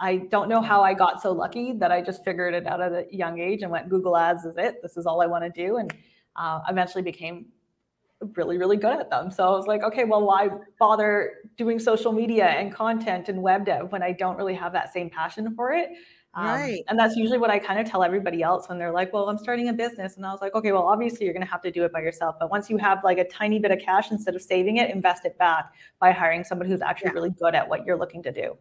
I 0.00 0.16
don't 0.16 0.48
know 0.48 0.60
how 0.60 0.82
I 0.82 0.92
got 0.92 1.22
so 1.22 1.30
lucky 1.30 1.72
that 1.74 1.92
I 1.92 2.02
just 2.02 2.24
figured 2.24 2.52
it 2.52 2.66
out 2.66 2.80
at 2.80 2.90
a 2.92 3.06
young 3.12 3.38
age 3.38 3.62
and 3.62 3.70
went 3.70 3.88
Google 3.88 4.16
Ads 4.16 4.44
is 4.44 4.56
it. 4.56 4.82
This 4.82 4.96
is 4.96 5.06
all 5.06 5.22
I 5.22 5.26
want 5.26 5.44
to 5.44 5.50
do, 5.50 5.76
and 5.76 5.94
uh, 6.34 6.62
eventually 6.68 7.00
became 7.00 7.46
really, 8.36 8.58
really 8.58 8.76
good 8.76 8.98
at 8.98 9.10
them. 9.10 9.30
So 9.30 9.44
I 9.46 9.50
was 9.50 9.66
like, 9.66 9.82
okay, 9.82 10.04
well, 10.04 10.26
why 10.26 10.48
bother 10.78 11.34
doing 11.56 11.78
social 11.78 12.12
media 12.12 12.46
and 12.46 12.72
content 12.72 13.28
and 13.28 13.42
web 13.42 13.64
dev 13.66 13.92
when 13.92 14.02
I 14.02 14.12
don't 14.12 14.36
really 14.36 14.54
have 14.54 14.72
that 14.72 14.92
same 14.92 15.10
passion 15.10 15.54
for 15.54 15.72
it? 15.72 15.90
Um, 16.34 16.46
Right. 16.46 16.82
And 16.88 16.98
that's 16.98 17.16
usually 17.16 17.38
what 17.38 17.50
I 17.50 17.58
kind 17.60 17.78
of 17.78 17.88
tell 17.88 18.02
everybody 18.02 18.42
else 18.42 18.68
when 18.68 18.76
they're 18.78 18.90
like, 18.92 19.12
well, 19.12 19.28
I'm 19.28 19.38
starting 19.38 19.68
a 19.68 19.72
business. 19.72 20.16
And 20.16 20.26
I 20.26 20.32
was 20.32 20.40
like, 20.40 20.54
okay, 20.54 20.72
well, 20.72 20.82
obviously 20.82 21.24
you're 21.26 21.32
going 21.32 21.46
to 21.46 21.50
have 21.50 21.62
to 21.62 21.70
do 21.70 21.84
it 21.84 21.92
by 21.92 22.00
yourself. 22.00 22.36
But 22.40 22.50
once 22.50 22.68
you 22.68 22.76
have 22.78 23.04
like 23.04 23.18
a 23.18 23.24
tiny 23.28 23.58
bit 23.60 23.70
of 23.70 23.78
cash, 23.78 24.10
instead 24.10 24.34
of 24.34 24.42
saving 24.42 24.78
it, 24.78 24.90
invest 24.90 25.24
it 25.24 25.38
back 25.38 25.72
by 26.00 26.10
hiring 26.10 26.42
someone 26.44 26.68
who's 26.68 26.82
actually 26.82 27.10
Yeah. 27.10 27.12
really 27.12 27.30
good 27.30 27.54
at 27.54 27.68
what 27.68 27.84
you're 27.86 27.96
looking 27.98 28.22
to 28.24 28.32
do. 28.32 28.56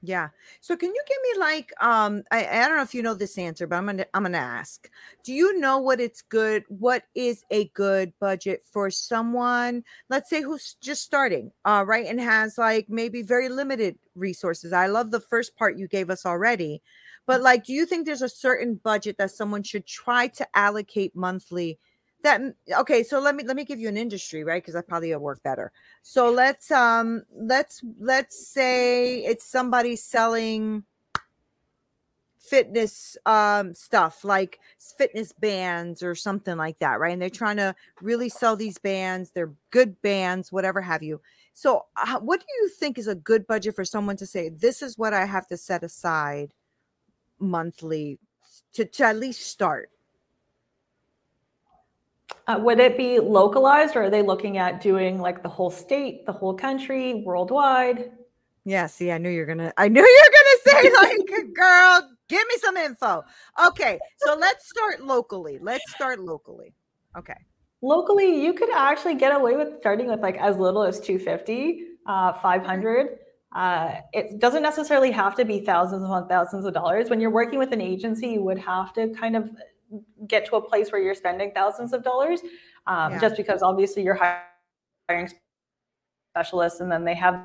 Yeah. 0.00 0.28
So 0.60 0.76
can 0.76 0.90
you 0.94 1.02
give 1.08 1.16
me 1.34 1.40
like 1.40 1.72
um 1.82 2.22
I, 2.30 2.46
I 2.46 2.68
don't 2.68 2.76
know 2.76 2.82
if 2.82 2.94
you 2.94 3.02
know 3.02 3.14
this 3.14 3.36
answer, 3.36 3.66
but 3.66 3.76
I'm 3.76 3.86
gonna 3.86 4.06
I'm 4.14 4.22
gonna 4.22 4.38
ask. 4.38 4.88
Do 5.24 5.32
you 5.32 5.58
know 5.58 5.78
what 5.78 6.00
it's 6.00 6.22
good? 6.22 6.62
What 6.68 7.02
is 7.16 7.42
a 7.50 7.64
good 7.70 8.12
budget 8.20 8.62
for 8.70 8.90
someone, 8.90 9.82
let's 10.08 10.30
say 10.30 10.40
who's 10.40 10.76
just 10.80 11.02
starting, 11.02 11.50
uh, 11.64 11.84
right, 11.86 12.06
and 12.06 12.20
has 12.20 12.56
like 12.58 12.86
maybe 12.88 13.22
very 13.22 13.48
limited 13.48 13.98
resources? 14.14 14.72
I 14.72 14.86
love 14.86 15.10
the 15.10 15.20
first 15.20 15.56
part 15.56 15.76
you 15.76 15.88
gave 15.88 16.10
us 16.10 16.24
already, 16.24 16.80
but 17.26 17.40
like, 17.42 17.64
do 17.64 17.72
you 17.72 17.84
think 17.84 18.06
there's 18.06 18.22
a 18.22 18.28
certain 18.28 18.76
budget 18.76 19.18
that 19.18 19.32
someone 19.32 19.64
should 19.64 19.84
try 19.86 20.28
to 20.28 20.46
allocate 20.56 21.16
monthly? 21.16 21.76
That 22.24 22.40
okay, 22.80 23.04
so 23.04 23.20
let 23.20 23.36
me 23.36 23.44
let 23.44 23.54
me 23.54 23.64
give 23.64 23.78
you 23.78 23.88
an 23.88 23.96
industry, 23.96 24.42
right? 24.42 24.60
Because 24.60 24.74
I 24.74 24.80
probably 24.80 25.12
will 25.12 25.20
work 25.20 25.42
better. 25.44 25.70
So 26.02 26.30
let's 26.30 26.70
um 26.70 27.22
let's 27.32 27.82
let's 28.00 28.48
say 28.48 29.24
it's 29.24 29.44
somebody 29.44 29.94
selling 29.94 30.82
fitness 32.40 33.16
um 33.26 33.74
stuff 33.74 34.24
like 34.24 34.58
fitness 34.96 35.32
bands 35.32 36.02
or 36.02 36.16
something 36.16 36.56
like 36.56 36.78
that, 36.80 36.98
right? 36.98 37.12
And 37.12 37.22
they're 37.22 37.30
trying 37.30 37.58
to 37.58 37.74
really 38.02 38.28
sell 38.28 38.56
these 38.56 38.78
bands. 38.78 39.30
They're 39.30 39.52
good 39.70 40.00
bands, 40.02 40.50
whatever 40.50 40.80
have 40.80 41.04
you. 41.04 41.20
So 41.52 41.86
uh, 41.96 42.18
what 42.18 42.40
do 42.40 42.46
you 42.60 42.68
think 42.68 42.98
is 42.98 43.06
a 43.06 43.14
good 43.14 43.46
budget 43.46 43.76
for 43.76 43.84
someone 43.84 44.16
to 44.16 44.26
say 44.26 44.48
this 44.48 44.82
is 44.82 44.98
what 44.98 45.12
I 45.12 45.24
have 45.24 45.46
to 45.48 45.56
set 45.56 45.84
aside 45.84 46.52
monthly 47.38 48.18
to, 48.74 48.84
to 48.84 49.04
at 49.04 49.18
least 49.18 49.42
start? 49.42 49.90
Uh, 52.48 52.58
would 52.58 52.80
it 52.80 52.96
be 52.96 53.20
localized 53.20 53.94
or 53.94 54.04
are 54.04 54.10
they 54.10 54.22
looking 54.22 54.56
at 54.56 54.80
doing 54.80 55.20
like 55.20 55.42
the 55.42 55.48
whole 55.48 55.70
state, 55.70 56.24
the 56.24 56.32
whole 56.32 56.54
country, 56.54 57.22
worldwide? 57.26 58.10
Yeah, 58.64 58.86
see, 58.86 59.12
I 59.12 59.18
knew 59.18 59.28
you're 59.28 59.46
gonna 59.46 59.72
I 59.76 59.88
knew 59.88 60.00
you're 60.00 60.72
gonna 60.74 60.82
say 60.82 60.90
like 60.94 61.54
girl, 61.54 62.10
give 62.28 62.46
me 62.48 62.54
some 62.58 62.76
info. 62.78 63.22
Okay, 63.66 63.98
so 64.16 64.34
let's 64.34 64.66
start 64.66 65.02
locally. 65.02 65.58
Let's 65.60 65.90
start 65.92 66.20
locally. 66.20 66.74
Okay. 67.18 67.36
Locally, 67.82 68.42
you 68.42 68.54
could 68.54 68.70
actually 68.70 69.14
get 69.14 69.34
away 69.36 69.54
with 69.54 69.78
starting 69.80 70.08
with 70.08 70.20
like 70.20 70.38
as 70.38 70.56
little 70.56 70.82
as 70.82 70.98
250, 71.00 71.84
uh, 72.06 72.32
500. 72.32 73.18
Uh, 73.54 73.94
it 74.12 74.38
doesn't 74.40 74.62
necessarily 74.62 75.10
have 75.10 75.34
to 75.36 75.44
be 75.44 75.60
thousands 75.60 76.02
upon 76.02 76.28
thousands 76.28 76.64
of 76.64 76.74
dollars. 76.74 77.08
When 77.10 77.20
you're 77.20 77.30
working 77.30 77.58
with 77.58 77.72
an 77.72 77.80
agency, 77.80 78.28
you 78.28 78.42
would 78.42 78.58
have 78.58 78.92
to 78.94 79.08
kind 79.10 79.36
of 79.36 79.50
get 80.26 80.46
to 80.46 80.56
a 80.56 80.60
place 80.60 80.92
where 80.92 81.00
you're 81.00 81.14
spending 81.14 81.52
thousands 81.52 81.92
of 81.92 82.02
dollars, 82.02 82.40
um, 82.86 83.12
Yeah. 83.12 83.20
just 83.20 83.36
because 83.36 83.62
obviously 83.62 84.02
you're 84.02 84.18
hiring 85.08 85.30
specialists 86.34 86.80
and 86.80 86.90
then 86.90 87.04
they 87.04 87.14
have 87.14 87.40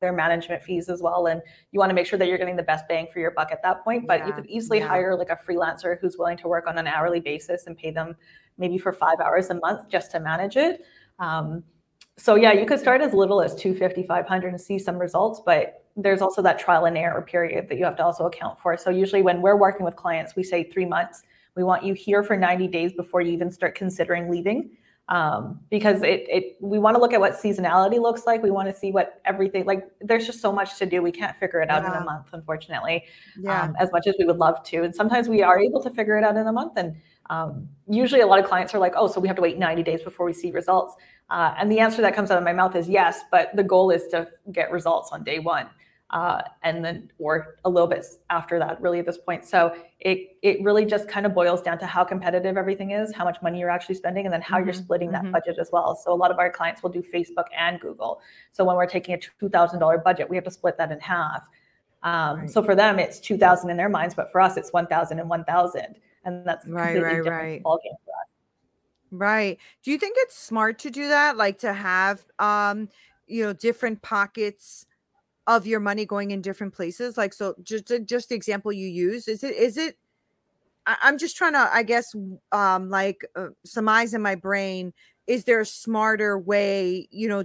their 0.00 0.12
management 0.12 0.62
fees 0.62 0.88
as 0.88 1.00
well. 1.00 1.26
And 1.26 1.40
you 1.70 1.78
want 1.78 1.90
to 1.90 1.94
make 1.94 2.06
sure 2.06 2.18
that 2.18 2.26
you're 2.26 2.38
getting 2.38 2.56
the 2.56 2.62
best 2.62 2.86
bang 2.88 3.06
for 3.12 3.20
your 3.20 3.30
buck 3.30 3.52
at 3.52 3.62
that 3.62 3.84
point. 3.84 4.06
But 4.06 4.26
you 4.26 4.32
could 4.32 4.46
easily 4.46 4.80
yeah. 4.80 4.88
hire 4.88 5.16
like 5.16 5.30
a 5.30 5.36
freelancer 5.36 5.98
who's 6.00 6.18
willing 6.18 6.36
to 6.38 6.48
work 6.48 6.66
on 6.66 6.76
an 6.76 6.86
hourly 6.86 7.20
basis 7.20 7.66
and 7.66 7.76
pay 7.76 7.90
them 7.90 8.16
maybe 8.58 8.78
for 8.78 8.92
five 8.92 9.20
hours 9.20 9.48
a 9.50 9.54
month 9.54 9.88
just 9.88 10.10
to 10.10 10.20
manage 10.20 10.56
it. 10.56 10.84
Um, 11.18 11.62
so 12.18 12.34
yeah, 12.34 12.52
you 12.52 12.66
could 12.66 12.80
start 12.80 13.00
as 13.00 13.14
little 13.14 13.40
as 13.40 13.54
250, 13.54 14.06
500 14.06 14.48
and 14.48 14.60
see 14.60 14.78
some 14.78 14.98
results, 14.98 15.40
but 15.44 15.81
there's 15.96 16.22
also 16.22 16.42
that 16.42 16.58
trial 16.58 16.84
and 16.86 16.96
error 16.96 17.22
period 17.22 17.68
that 17.68 17.78
you 17.78 17.84
have 17.84 17.96
to 17.96 18.04
also 18.04 18.26
account 18.26 18.58
for. 18.60 18.76
So 18.76 18.90
usually 18.90 19.22
when 19.22 19.42
we're 19.42 19.56
working 19.56 19.84
with 19.84 19.96
clients, 19.96 20.34
we 20.36 20.42
say 20.42 20.64
three 20.64 20.86
months. 20.86 21.22
We 21.54 21.64
want 21.64 21.84
you 21.84 21.92
here 21.94 22.22
for 22.22 22.36
90 22.36 22.68
days 22.68 22.92
before 22.92 23.20
you 23.20 23.32
even 23.32 23.50
start 23.50 23.74
considering 23.74 24.30
leaving. 24.30 24.70
Um, 25.08 25.60
because 25.68 26.02
it, 26.02 26.24
it 26.28 26.56
we 26.60 26.78
want 26.78 26.94
to 26.96 27.00
look 27.00 27.12
at 27.12 27.20
what 27.20 27.32
seasonality 27.32 28.00
looks 28.00 28.24
like. 28.24 28.42
We 28.42 28.50
want 28.52 28.68
to 28.68 28.74
see 28.74 28.92
what 28.92 29.20
everything 29.24 29.66
like 29.66 29.84
there's 30.00 30.24
just 30.24 30.40
so 30.40 30.52
much 30.52 30.78
to 30.78 30.86
do. 30.86 31.02
We 31.02 31.12
can't 31.12 31.36
figure 31.36 31.60
it 31.60 31.68
out 31.68 31.84
in 31.84 31.90
a 31.90 32.04
month, 32.04 32.28
unfortunately 32.32 33.04
Yeah. 33.38 33.64
um, 33.64 33.76
as 33.78 33.90
much 33.92 34.06
as 34.06 34.14
we 34.18 34.24
would 34.24 34.38
love 34.38 34.62
to. 34.62 34.84
And 34.84 34.94
sometimes 34.94 35.28
we 35.28 35.42
are 35.42 35.58
able 35.58 35.82
to 35.82 35.90
figure 35.90 36.16
it 36.16 36.24
out 36.24 36.36
in 36.36 36.46
a 36.46 36.52
month. 36.52 36.74
And 36.76 36.94
um, 37.28 37.68
usually 37.88 38.20
a 38.20 38.26
lot 38.26 38.38
of 38.38 38.46
clients 38.46 38.74
are 38.74 38.78
like, 38.78 38.94
oh, 38.96 39.08
so 39.08 39.20
we 39.20 39.26
have 39.26 39.36
to 39.36 39.42
wait 39.42 39.58
90 39.58 39.82
days 39.82 40.02
before 40.02 40.24
we 40.24 40.32
see 40.32 40.50
results. 40.52 40.94
Uh, 41.30 41.54
and 41.58 41.70
the 41.70 41.80
answer 41.80 42.00
that 42.00 42.14
comes 42.14 42.30
out 42.30 42.38
of 42.38 42.44
my 42.44 42.52
mouth 42.52 42.76
is 42.76 42.88
yes, 42.88 43.20
but 43.30 43.54
the 43.54 43.64
goal 43.64 43.90
is 43.90 44.06
to 44.08 44.28
get 44.52 44.70
results 44.70 45.10
on 45.12 45.24
day 45.24 45.40
one. 45.40 45.66
Uh, 46.12 46.42
and 46.62 46.84
then, 46.84 47.10
or 47.18 47.56
a 47.64 47.70
little 47.70 47.86
bit 47.88 48.04
after 48.28 48.58
that, 48.58 48.78
really 48.82 48.98
at 48.98 49.06
this 49.06 49.16
point. 49.16 49.46
So 49.46 49.74
it 50.00 50.36
it 50.42 50.62
really 50.62 50.84
just 50.84 51.08
kind 51.08 51.24
of 51.24 51.32
boils 51.34 51.62
down 51.62 51.78
to 51.78 51.86
how 51.86 52.04
competitive 52.04 52.58
everything 52.58 52.90
is, 52.90 53.14
how 53.14 53.24
much 53.24 53.38
money 53.42 53.58
you're 53.60 53.70
actually 53.70 53.94
spending, 53.94 54.26
and 54.26 54.32
then 54.32 54.42
how 54.42 54.58
you're 54.58 54.74
Mhm, 54.74 54.74
splitting 54.74 55.10
that 55.12 55.30
budget 55.32 55.56
as 55.58 55.70
well. 55.72 55.96
So 55.96 56.12
a 56.12 56.14
lot 56.14 56.30
of 56.30 56.38
our 56.38 56.50
clients 56.50 56.82
will 56.82 56.90
do 56.90 57.02
Facebook 57.02 57.46
and 57.56 57.80
Google. 57.80 58.20
So 58.52 58.62
when 58.64 58.76
we're 58.76 58.86
taking 58.86 59.14
a 59.14 59.18
two 59.18 59.48
thousand 59.48 59.80
dollar 59.80 59.96
budget, 59.98 60.28
we 60.28 60.36
have 60.36 60.44
to 60.44 60.50
split 60.50 60.76
that 60.78 60.92
in 60.92 61.00
half. 61.00 61.48
Um, 62.02 62.46
Right. 62.46 62.48
So 62.48 62.62
for 62.62 62.74
them, 62.74 62.98
it's 62.98 63.20
2000 63.20 63.70
in 63.70 63.76
their 63.76 63.88
minds, 63.88 64.14
but 64.14 64.30
for 64.32 64.40
us, 64.40 64.56
it's 64.56 64.72
1000 64.72 65.20
and 65.20 65.28
1000. 65.30 65.96
And 66.24 66.46
that's 66.46 66.66
Right, 66.66 66.96
right, 66.98 67.20
right. 67.20 67.66
ballgame 67.66 67.96
for 68.04 68.10
us. 68.22 68.28
Right. 69.10 69.58
Do 69.82 69.90
you 69.90 69.98
think 69.98 70.14
it's 70.18 70.36
smart 70.36 70.78
to 70.80 70.90
do 70.90 71.08
that? 71.08 71.36
Like 71.36 71.58
to 71.58 71.72
have 71.72 72.24
um, 72.38 72.88
you 73.26 73.44
know, 73.44 73.52
different 73.52 74.02
pockets 74.02 74.86
of 75.46 75.66
your 75.66 75.80
money 75.80 76.04
going 76.04 76.30
in 76.30 76.40
different 76.40 76.72
places 76.72 77.16
like 77.16 77.32
so 77.32 77.54
just 77.62 77.92
just 78.04 78.28
the 78.28 78.34
example 78.34 78.72
you 78.72 78.86
use 78.86 79.28
is 79.28 79.42
it 79.42 79.54
is 79.54 79.76
it 79.76 79.98
I, 80.86 80.96
am 81.02 81.18
just 81.18 81.36
trying 81.36 81.52
to 81.54 81.70
i 81.72 81.82
guess 81.82 82.14
um 82.52 82.90
like 82.90 83.24
uh, 83.34 83.48
surmise 83.64 84.14
in 84.14 84.22
my 84.22 84.34
brain 84.34 84.92
is 85.26 85.44
there 85.44 85.60
a 85.60 85.66
smarter 85.66 86.38
way 86.38 87.08
you 87.10 87.28
know 87.28 87.44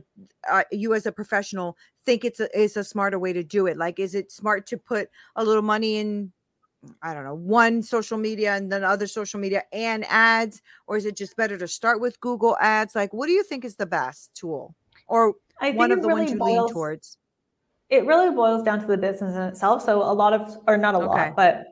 uh, 0.50 0.64
you 0.72 0.94
as 0.94 1.06
a 1.06 1.12
professional 1.12 1.78
think 2.06 2.24
it's 2.24 2.40
a 2.40 2.60
is 2.60 2.78
a 2.78 2.84
smarter 2.84 3.20
way 3.20 3.34
to 3.34 3.44
do 3.44 3.68
it 3.68 3.78
like 3.78 4.00
is 4.00 4.16
it 4.16 4.32
smart 4.32 4.68
to 4.68 4.78
put 4.78 5.10
a 5.36 5.44
little 5.44 5.64
money 5.64 5.98
in 5.98 6.32
I 7.02 7.14
don't 7.14 7.24
know, 7.24 7.34
one 7.34 7.82
social 7.82 8.18
media 8.18 8.56
and 8.56 8.72
then 8.72 8.84
other 8.84 9.08
social 9.08 9.40
media 9.40 9.64
and 9.72 10.06
ads? 10.08 10.62
Or 10.86 10.98
is 10.98 11.06
it 11.06 11.18
just 11.18 11.36
better 11.36 11.58
to 11.58 11.68
start 11.68 12.00
with 12.00 12.20
Google 12.22 12.58
ads? 12.62 12.96
Like, 12.96 13.14
what 13.14 13.28
do 13.28 13.34
you 13.34 13.44
think 13.44 13.66
is 13.66 13.76
the 13.76 13.86
best 13.86 14.34
tool 14.36 14.76
or 15.08 15.34
one 15.74 15.92
of 15.92 16.02
the 16.02 16.08
really 16.08 16.22
ones 16.22 16.32
you 16.32 16.38
boils, 16.38 16.66
lean 16.66 16.74
towards? 16.74 17.18
It 17.90 18.06
really 18.06 18.34
boils 18.36 18.64
down 18.64 18.82
to 18.82 18.86
the 18.86 18.98
business 18.98 19.36
in 19.36 19.42
itself. 19.44 19.84
So, 19.84 20.02
a 20.02 20.14
lot 20.14 20.34
of, 20.34 20.58
or 20.68 20.78
not 20.78 20.96
a 20.96 20.98
okay. 20.98 21.08
lot, 21.08 21.36
but 21.36 21.66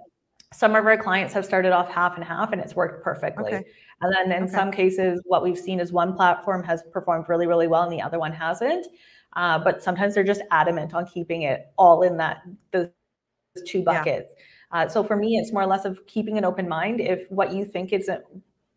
some 0.53 0.75
of 0.75 0.85
our 0.85 0.97
clients 0.97 1.33
have 1.33 1.45
started 1.45 1.73
off 1.73 1.89
half 1.89 2.15
and 2.15 2.23
half 2.23 2.53
and 2.53 2.61
it's 2.61 2.75
worked 2.75 3.03
perfectly. 3.03 3.53
Okay. 3.53 3.65
And 4.01 4.13
then 4.13 4.31
in 4.31 4.43
okay. 4.43 4.53
some 4.53 4.71
cases, 4.71 5.21
what 5.25 5.43
we've 5.43 5.57
seen 5.57 5.81
is 5.81 5.91
one 5.91 6.15
platform 6.15 6.63
has 6.63 6.83
performed 6.93 7.25
really, 7.27 7.45
really 7.45 7.67
well 7.67 7.83
and 7.83 7.91
the 7.91 8.01
other 8.01 8.19
one 8.19 8.31
hasn't. 8.31 8.87
Uh, 9.35 9.59
but 9.59 9.83
sometimes 9.83 10.15
they're 10.15 10.23
just 10.23 10.41
adamant 10.51 10.93
on 10.93 11.05
keeping 11.05 11.41
it 11.41 11.67
all 11.77 12.03
in 12.03 12.15
that 12.17 12.37
those 12.71 12.89
two 13.65 13.83
buckets. 13.83 14.33
Yeah. 14.37 14.83
Uh, 14.83 14.87
so 14.87 15.03
for 15.03 15.17
me, 15.17 15.37
it's 15.37 15.51
more 15.51 15.63
or 15.63 15.67
less 15.67 15.83
of 15.83 16.05
keeping 16.07 16.37
an 16.37 16.45
open 16.45 16.69
mind. 16.69 17.01
If 17.01 17.29
what 17.29 17.51
you 17.51 17.65
think 17.65 17.91
isn't 17.91 18.23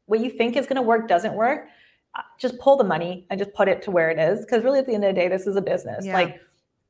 what 0.07 0.20
you 0.20 0.31
think 0.31 0.57
is 0.57 0.66
going 0.66 0.77
to 0.77 0.83
work 0.83 1.07
doesn't 1.07 1.35
work, 1.35 1.68
uh, 2.16 2.22
just 2.40 2.59
pull 2.59 2.77
the 2.77 2.85
money 2.85 3.27
and 3.31 3.38
just 3.38 3.53
put 3.53 3.68
it 3.68 3.83
to 3.83 3.90
where 3.90 4.11
it 4.11 4.18
is. 4.18 4.44
Because 4.44 4.64
really, 4.64 4.81
at 4.81 4.87
the 4.87 4.94
end 4.94 5.05
of 5.05 5.14
the 5.14 5.20
day, 5.20 5.29
this 5.29 5.46
is 5.46 5.57
a 5.57 5.62
business. 5.62 6.05
Yeah. 6.05 6.14
Like 6.14 6.40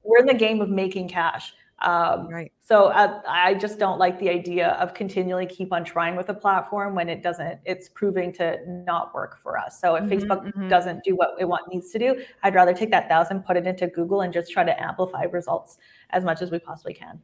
we're 0.08 0.18
in 0.18 0.26
the 0.26 0.34
game 0.34 0.60
of 0.60 0.70
making 0.70 1.08
cash. 1.08 1.52
Um, 1.80 2.28
right. 2.28 2.50
So 2.58 2.86
uh, 2.86 3.20
I 3.28 3.54
just 3.54 3.78
don't 3.78 3.98
like 3.98 4.18
the 4.18 4.28
idea 4.28 4.70
of 4.80 4.94
continually 4.94 5.46
keep 5.46 5.72
on 5.72 5.84
trying 5.84 6.16
with 6.16 6.28
a 6.28 6.34
platform 6.34 6.96
when 6.96 7.08
it 7.08 7.22
doesn't. 7.22 7.60
It's 7.64 7.88
proving 7.88 8.32
to 8.34 8.58
not 8.66 9.14
work 9.14 9.40
for 9.40 9.56
us. 9.56 9.80
So 9.80 9.94
if 9.94 10.04
mm-hmm, 10.04 10.12
Facebook 10.12 10.44
mm-hmm. 10.46 10.68
doesn't 10.68 11.04
do 11.04 11.14
what 11.14 11.36
it 11.38 11.44
want 11.44 11.72
needs 11.72 11.90
to 11.92 11.98
do, 11.98 12.24
I'd 12.42 12.54
rather 12.56 12.74
take 12.74 12.90
that 12.90 13.08
thousand, 13.08 13.44
put 13.44 13.56
it 13.56 13.66
into 13.66 13.86
Google, 13.86 14.22
and 14.22 14.32
just 14.32 14.50
try 14.50 14.64
to 14.64 14.82
amplify 14.82 15.24
results 15.24 15.78
as 16.10 16.24
much 16.24 16.42
as 16.42 16.50
we 16.50 16.58
possibly 16.58 16.94
can. 16.94 17.20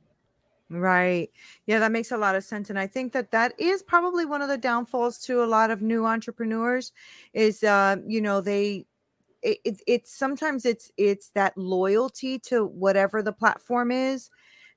Right. 0.71 1.31
Yeah, 1.67 1.79
that 1.81 1.93
makes 1.93 2.13
a 2.13 2.17
lot 2.17 2.37
of 2.37 2.45
sense. 2.45 2.71
And 2.71 2.79
I 2.79 2.87
think 2.87 3.13
that 3.13 3.31
that 3.33 3.55
is 3.59 3.83
probably 3.83 4.25
one 4.25 4.41
of 4.41 4.49
the 4.49 4.57
downfalls 4.57 5.19
to 5.27 5.43
a 5.43 5.47
lot 5.47 5.71
of 5.71 5.83
new 5.83 6.07
entrepreneurs 6.07 6.93
is, 7.33 7.63
uh, 7.65 7.97
you 8.07 8.21
know, 8.21 8.41
they, 8.41 8.87
it, 9.45 9.59
it, 9.65 9.83
it's 9.87 10.17
sometimes 10.17 10.65
it's 10.65 10.91
it's 10.97 11.29
that 11.31 11.57
loyalty 11.57 12.39
to 12.41 12.65
whatever 12.65 13.23
the 13.23 13.33
platform 13.33 13.93
is 13.93 14.31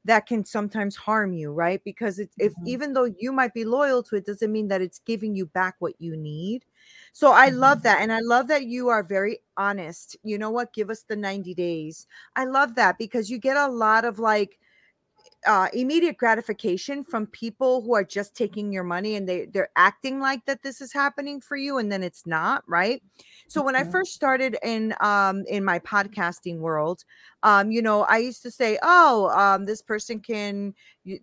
that 0.06 0.26
can 0.26 0.46
sometimes 0.46 0.96
harm 0.96 1.34
you 1.34 1.52
right? 1.52 1.82
Because 1.84 2.20
it, 2.20 2.30
if 2.38 2.54
mm-hmm. 2.54 2.68
even 2.68 2.94
though 2.94 3.12
you 3.18 3.32
might 3.32 3.54
be 3.54 3.66
loyal 3.66 4.04
to 4.04 4.16
it 4.18 4.26
doesn't 4.26 4.52
mean 4.52 4.68
that 4.68 4.82
it's 4.82 5.00
giving 5.00 5.36
you 5.36 5.48
back 5.48 5.76
what 5.80 5.94
you 6.00 6.16
need. 6.16 6.66
So 7.14 7.32
i 7.32 7.50
mm-hmm. 7.50 7.60
love 7.60 7.84
that 7.84 8.02
and 8.02 8.12
i 8.12 8.20
love 8.20 8.48
that 8.50 8.66
you 8.66 8.90
are 8.90 9.04
very 9.04 9.40
honest. 9.56 10.18
You 10.24 10.38
know 10.38 10.52
what? 10.52 10.74
Give 10.74 10.90
us 10.90 11.04
the 11.04 11.16
90 11.16 11.54
days. 11.56 12.06
I 12.36 12.46
love 12.46 12.76
that 12.76 12.98
because 12.98 13.30
you 13.30 13.40
get 13.40 13.58
a 13.58 13.68
lot 13.68 14.06
of 14.06 14.20
like 14.20 14.60
uh, 15.48 15.68
immediate 15.74 16.18
gratification 16.18 17.04
from 17.04 17.26
people 17.28 17.82
who 17.82 17.96
are 17.96 18.04
just 18.04 18.36
taking 18.36 18.72
your 18.72 18.84
money 18.84 19.16
and 19.16 19.28
they 19.28 19.46
they're 19.46 19.70
acting 19.76 20.20
like 20.20 20.46
that 20.46 20.62
this 20.62 20.82
is 20.82 20.94
happening 20.94 21.42
for 21.42 21.56
you 21.58 21.78
and 21.78 21.92
then 21.92 22.04
it's 22.04 22.26
not 22.28 22.64
right? 22.68 23.02
So 23.48 23.64
when 23.64 23.76
i 23.76 23.84
first 23.84 24.14
started 24.14 24.58
in 24.64 24.94
um 25.00 25.46
in 25.48 25.64
my 25.64 25.80
podcasting 25.80 26.60
world 26.60 27.04
um 27.44 27.72
you 27.72 27.82
know 27.82 28.04
i 28.04 28.18
used 28.18 28.42
to 28.44 28.52
say 28.52 28.78
oh 28.84 29.30
um 29.30 29.66
this 29.66 29.82
person 29.82 30.20
can 30.20 30.74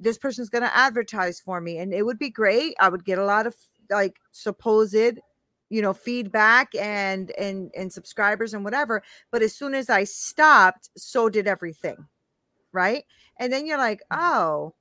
this 0.01 0.17
person's 0.17 0.49
going 0.49 0.63
to 0.63 0.77
advertise 0.77 1.39
for 1.41 1.61
me 1.61 1.79
and 1.79 1.93
it 1.93 2.03
would 2.03 2.19
be 2.19 2.31
great. 2.31 2.75
I 2.81 2.89
would 2.89 3.05
get 3.05 3.19
a 3.19 3.25
lot 3.25 3.47
of 3.47 3.55
like 3.91 4.17
supposed 4.33 5.21
you 5.71 5.83
know 5.83 5.93
feedback 5.93 6.75
and 6.75 7.31
and 7.33 7.71
and 7.77 7.93
subscribers 7.93 8.55
and 8.55 8.65
whatever 8.65 9.03
but 9.31 9.43
as 9.43 9.57
soon 9.57 9.75
as 9.75 9.91
i 9.91 10.05
stopped 10.05 10.91
so 10.97 11.29
did 11.29 11.47
everything 11.47 11.97
right 12.75 13.05
and 13.39 13.53
then 13.53 13.67
you're 13.67 13.79
like, 13.79 14.01
mm-hmm. 14.13 14.21
oh, 14.21 14.75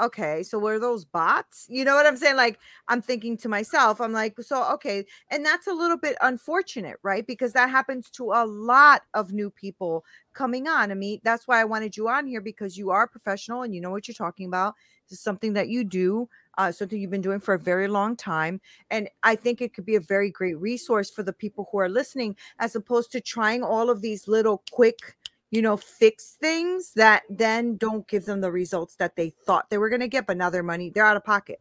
okay, 0.00 0.42
so 0.42 0.58
were 0.58 0.78
those 0.78 1.04
bots? 1.04 1.66
You 1.68 1.84
know 1.84 1.94
what 1.94 2.06
I'm 2.06 2.16
saying? 2.16 2.36
Like, 2.36 2.58
I'm 2.88 3.00
thinking 3.00 3.36
to 3.38 3.48
myself, 3.48 4.00
I'm 4.00 4.12
like, 4.12 4.34
so, 4.40 4.72
okay. 4.72 5.04
And 5.30 5.44
that's 5.44 5.68
a 5.68 5.72
little 5.72 5.96
bit 5.96 6.16
unfortunate, 6.20 6.96
right? 7.02 7.24
Because 7.26 7.52
that 7.52 7.70
happens 7.70 8.10
to 8.10 8.32
a 8.32 8.44
lot 8.44 9.02
of 9.14 9.32
new 9.32 9.50
people 9.50 10.04
coming 10.32 10.66
on. 10.66 10.90
I 10.90 10.94
mean, 10.94 11.20
that's 11.22 11.46
why 11.46 11.60
I 11.60 11.64
wanted 11.64 11.96
you 11.96 12.08
on 12.08 12.26
here 12.26 12.40
because 12.40 12.76
you 12.76 12.90
are 12.90 13.06
professional 13.06 13.62
and 13.62 13.74
you 13.74 13.80
know 13.80 13.90
what 13.90 14.08
you're 14.08 14.14
talking 14.14 14.48
about. 14.48 14.74
This 15.08 15.18
is 15.18 15.24
something 15.24 15.52
that 15.52 15.68
you 15.68 15.84
do, 15.84 16.28
uh, 16.58 16.72
something 16.72 17.00
you've 17.00 17.10
been 17.10 17.20
doing 17.20 17.38
for 17.38 17.54
a 17.54 17.58
very 17.58 17.86
long 17.86 18.16
time. 18.16 18.60
And 18.90 19.08
I 19.22 19.36
think 19.36 19.60
it 19.60 19.74
could 19.74 19.86
be 19.86 19.96
a 19.96 20.00
very 20.00 20.30
great 20.30 20.58
resource 20.58 21.10
for 21.10 21.22
the 21.22 21.32
people 21.32 21.68
who 21.70 21.78
are 21.78 21.88
listening, 21.88 22.36
as 22.58 22.74
opposed 22.74 23.12
to 23.12 23.20
trying 23.20 23.62
all 23.62 23.90
of 23.90 24.00
these 24.00 24.26
little 24.26 24.64
quick, 24.72 25.14
you 25.54 25.62
know, 25.62 25.76
fix 25.76 26.32
things 26.40 26.92
that 26.94 27.22
then 27.30 27.76
don't 27.76 28.08
give 28.08 28.24
them 28.24 28.40
the 28.40 28.50
results 28.50 28.96
that 28.96 29.14
they 29.14 29.32
thought 29.46 29.70
they 29.70 29.78
were 29.78 29.88
going 29.88 30.00
to 30.00 30.08
get, 30.08 30.26
but 30.26 30.36
now 30.36 30.50
their 30.50 30.64
money, 30.64 30.90
they're 30.90 31.06
out 31.06 31.16
of 31.16 31.24
pocket. 31.24 31.60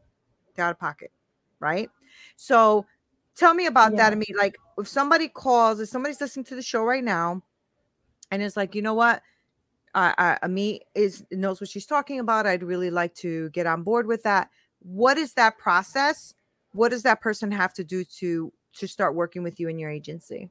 They're 0.55 0.65
out 0.65 0.71
of 0.71 0.79
pocket. 0.79 1.11
Right. 1.59 1.91
So 2.35 2.87
tell 3.35 3.53
me 3.53 3.67
about 3.67 3.91
yeah. 3.91 3.97
that. 3.97 4.13
I 4.13 4.15
mean, 4.15 4.35
like 4.35 4.57
if 4.79 4.87
somebody 4.87 5.27
calls, 5.27 5.79
if 5.79 5.89
somebody's 5.89 6.19
listening 6.19 6.45
to 6.45 6.55
the 6.55 6.63
show 6.63 6.83
right 6.83 7.03
now 7.03 7.43
and 8.31 8.41
it's 8.41 8.57
like, 8.57 8.73
you 8.73 8.81
know 8.81 8.95
what? 8.95 9.21
Uh, 9.93 10.37
Ameet 10.39 10.79
is 10.95 11.23
knows 11.29 11.61
what 11.61 11.69
she's 11.69 11.85
talking 11.85 12.19
about. 12.19 12.47
I'd 12.47 12.63
really 12.63 12.89
like 12.89 13.13
to 13.17 13.51
get 13.51 13.67
on 13.67 13.83
board 13.83 14.07
with 14.07 14.23
that. 14.23 14.49
What 14.79 15.19
is 15.19 15.35
that 15.35 15.59
process? 15.59 16.33
What 16.71 16.89
does 16.89 17.03
that 17.03 17.21
person 17.21 17.51
have 17.51 17.75
to 17.75 17.83
do 17.83 18.03
to 18.03 18.51
to 18.77 18.87
start 18.87 19.13
working 19.13 19.43
with 19.43 19.59
you 19.59 19.67
in 19.67 19.77
your 19.77 19.91
agency? 19.91 20.49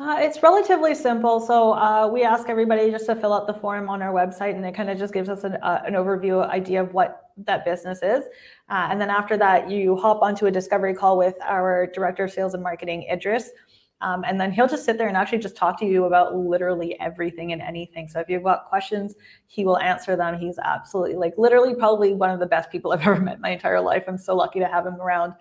Uh, 0.00 0.16
it's 0.18 0.42
relatively 0.42 0.94
simple. 0.94 1.40
So 1.40 1.72
uh, 1.72 2.08
we 2.10 2.22
ask 2.22 2.48
everybody 2.48 2.90
just 2.90 3.04
to 3.04 3.14
fill 3.14 3.34
out 3.34 3.46
the 3.46 3.52
form 3.52 3.90
on 3.90 4.00
our 4.00 4.14
website, 4.14 4.54
and 4.54 4.64
it 4.64 4.74
kind 4.74 4.88
of 4.88 4.98
just 4.98 5.12
gives 5.12 5.28
us 5.28 5.44
an, 5.44 5.56
uh, 5.56 5.82
an 5.84 5.92
overview 5.92 6.48
idea 6.48 6.82
of 6.82 6.94
what 6.94 7.32
that 7.36 7.66
business 7.66 7.98
is. 8.02 8.24
Uh, 8.70 8.88
and 8.90 8.98
then 8.98 9.10
after 9.10 9.36
that, 9.36 9.70
you 9.70 9.96
hop 9.96 10.22
onto 10.22 10.46
a 10.46 10.50
discovery 10.50 10.94
call 10.94 11.18
with 11.18 11.34
our 11.42 11.86
director 11.88 12.24
of 12.24 12.30
sales 12.30 12.54
and 12.54 12.62
marketing, 12.62 13.06
Idris. 13.12 13.50
Um, 14.00 14.24
and 14.26 14.40
then 14.40 14.50
he'll 14.52 14.66
just 14.66 14.86
sit 14.86 14.96
there 14.96 15.08
and 15.08 15.18
actually 15.18 15.36
just 15.36 15.54
talk 15.54 15.78
to 15.80 15.84
you 15.84 16.06
about 16.06 16.34
literally 16.34 16.98
everything 16.98 17.52
and 17.52 17.60
anything. 17.60 18.08
So 18.08 18.20
if 18.20 18.30
you've 18.30 18.42
got 18.42 18.70
questions, 18.70 19.16
he 19.48 19.66
will 19.66 19.78
answer 19.78 20.16
them. 20.16 20.38
He's 20.38 20.58
absolutely 20.58 21.16
like 21.16 21.34
literally 21.36 21.74
probably 21.74 22.14
one 22.14 22.30
of 22.30 22.40
the 22.40 22.46
best 22.46 22.70
people 22.70 22.92
I've 22.94 23.02
ever 23.02 23.20
met 23.20 23.40
my 23.40 23.50
entire 23.50 23.82
life. 23.82 24.04
I'm 24.08 24.16
so 24.16 24.34
lucky 24.34 24.60
to 24.60 24.66
have 24.66 24.86
him 24.86 24.98
around. 24.98 25.34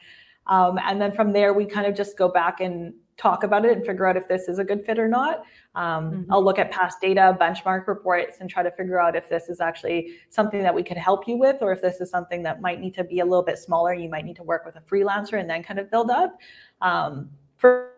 Um, 0.48 0.78
and 0.84 1.00
then 1.00 1.14
from 1.14 1.32
there, 1.32 1.54
we 1.54 1.66
kind 1.66 1.88
of 1.88 1.96
just 1.96 2.18
go 2.18 2.28
back 2.28 2.60
and 2.60 2.94
talk 3.20 3.44
about 3.44 3.66
it 3.66 3.76
and 3.76 3.86
figure 3.86 4.08
out 4.08 4.16
if 4.16 4.28
this 4.28 4.48
is 4.48 4.60
a 4.60 4.64
good 4.64 4.84
fit 4.86 4.98
or 4.98 5.08
not. 5.08 5.44
Um, 5.76 6.12
mm-hmm. 6.12 6.32
I'll 6.32 6.44
look 6.44 6.58
at 6.58 6.72
past 6.72 7.02
data, 7.02 7.38
benchmark 7.40 7.86
reports, 7.86 8.38
and 8.40 8.50
try 8.50 8.64
to 8.64 8.72
figure 8.72 9.00
out 9.00 9.16
if 9.16 9.28
this 9.28 9.50
is 9.50 9.60
actually 9.60 10.16
something 10.30 10.64
that 10.64 10.74
we 10.74 10.84
could 10.84 10.98
help 10.98 11.28
you 11.28 11.38
with, 11.38 11.58
or 11.62 11.74
if 11.74 11.82
this 11.82 12.00
is 12.00 12.10
something 12.10 12.42
that 12.44 12.62
might 12.62 12.80
need 12.80 12.94
to 12.96 13.04
be 13.04 13.20
a 13.20 13.26
little 13.26 13.44
bit 13.44 13.60
smaller. 13.60 13.94
You 13.94 14.10
might 14.10 14.26
need 14.26 14.38
to 14.38 14.44
work 14.44 14.66
with 14.66 14.78
a 14.78 14.82
freelancer 14.82 15.40
and 15.40 15.50
then 15.50 15.62
kind 15.62 15.80
of 15.80 15.92
build 15.92 16.10
up. 16.10 16.38
Um, 16.82 17.30
for 17.58 17.92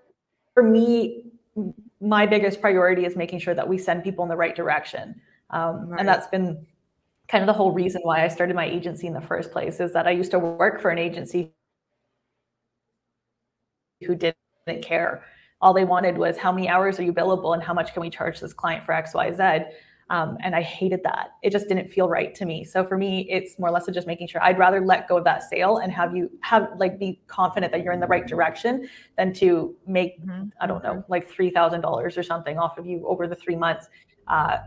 for 0.54 0.64
me, 0.64 1.32
my 2.02 2.26
biggest 2.26 2.60
priority 2.60 3.06
is 3.06 3.16
making 3.16 3.40
sure 3.40 3.54
that 3.54 3.68
we 3.68 3.78
send 3.78 4.04
people 4.04 4.24
in 4.24 4.30
the 4.30 4.36
right 4.36 4.56
direction, 4.56 5.22
um, 5.52 5.88
right. 5.88 6.00
and 6.00 6.08
that's 6.10 6.28
been 6.28 6.66
kind 7.28 7.44
of 7.44 7.48
the 7.48 7.54
whole 7.54 7.72
reason 7.72 8.02
why 8.04 8.26
I 8.26 8.28
started 8.28 8.56
my 8.56 8.66
agency 8.66 9.08
in 9.08 9.14
the 9.14 9.22
first 9.22 9.52
place. 9.52 9.80
Is 9.80 9.94
that 9.94 10.08
I 10.08 10.12
used 10.12 10.32
to 10.32 10.40
work 10.40 10.82
for 10.82 10.90
an 10.90 10.98
agency 10.98 11.54
who 14.02 14.16
did 14.16 14.36
didn't 14.68 14.84
care. 14.84 15.24
All 15.62 15.74
they 15.74 15.86
wanted 15.86 16.18
was 16.18 16.38
how 16.38 16.52
many 16.52 16.68
hours 16.68 17.00
are 17.00 17.04
you 17.04 17.14
billable 17.14 17.54
and 17.54 17.62
how 17.62 17.74
much 17.74 17.94
can 17.94 18.02
we 18.02 18.10
charge 18.10 18.40
this 18.40 18.54
client 18.54 18.84
for 18.84 18.94
X, 18.94 19.14
Y, 19.14 19.32
Z. 19.32 19.66
Um, 20.10 20.38
and 20.42 20.54
I 20.54 20.62
hated 20.62 21.04
that. 21.04 21.30
It 21.42 21.52
just 21.52 21.70
didn't 21.70 21.88
feel 21.88 22.10
right 22.10 22.36
to 22.36 22.46
me. 22.46 22.66
So 22.66 22.84
for 22.84 22.98
me, 22.98 23.26
it's 23.30 23.58
more 23.58 23.70
or 23.70 23.72
less 23.72 23.88
of 23.88 23.94
just 23.94 24.08
making 24.08 24.28
sure 24.28 24.44
I'd 24.44 24.58
rather 24.60 24.86
let 24.86 25.08
go 25.08 25.18
of 25.18 25.24
that 25.24 25.44
sale 25.44 25.78
and 25.78 25.90
have 25.94 26.14
you 26.14 26.30
have 26.42 26.68
like 26.78 27.00
be 27.00 27.22
confident 27.28 27.72
that 27.72 27.82
you're 27.82 27.94
in 27.94 28.02
the 28.02 28.08
right 28.08 28.28
direction 28.28 28.90
than 29.18 29.32
to 29.36 29.74
make 29.88 30.22
mm-hmm. 30.22 30.50
I 30.60 30.68
don't 30.68 30.84
know 30.84 31.06
like 31.08 31.30
three 31.30 31.50
thousand 31.50 31.80
dollars 31.80 32.18
or 32.18 32.24
something 32.24 32.58
off 32.58 32.78
of 32.78 32.86
you 32.86 33.08
over 33.08 33.26
the 33.26 33.36
three 33.36 33.56
months. 33.56 33.88
Uh, 34.28 34.58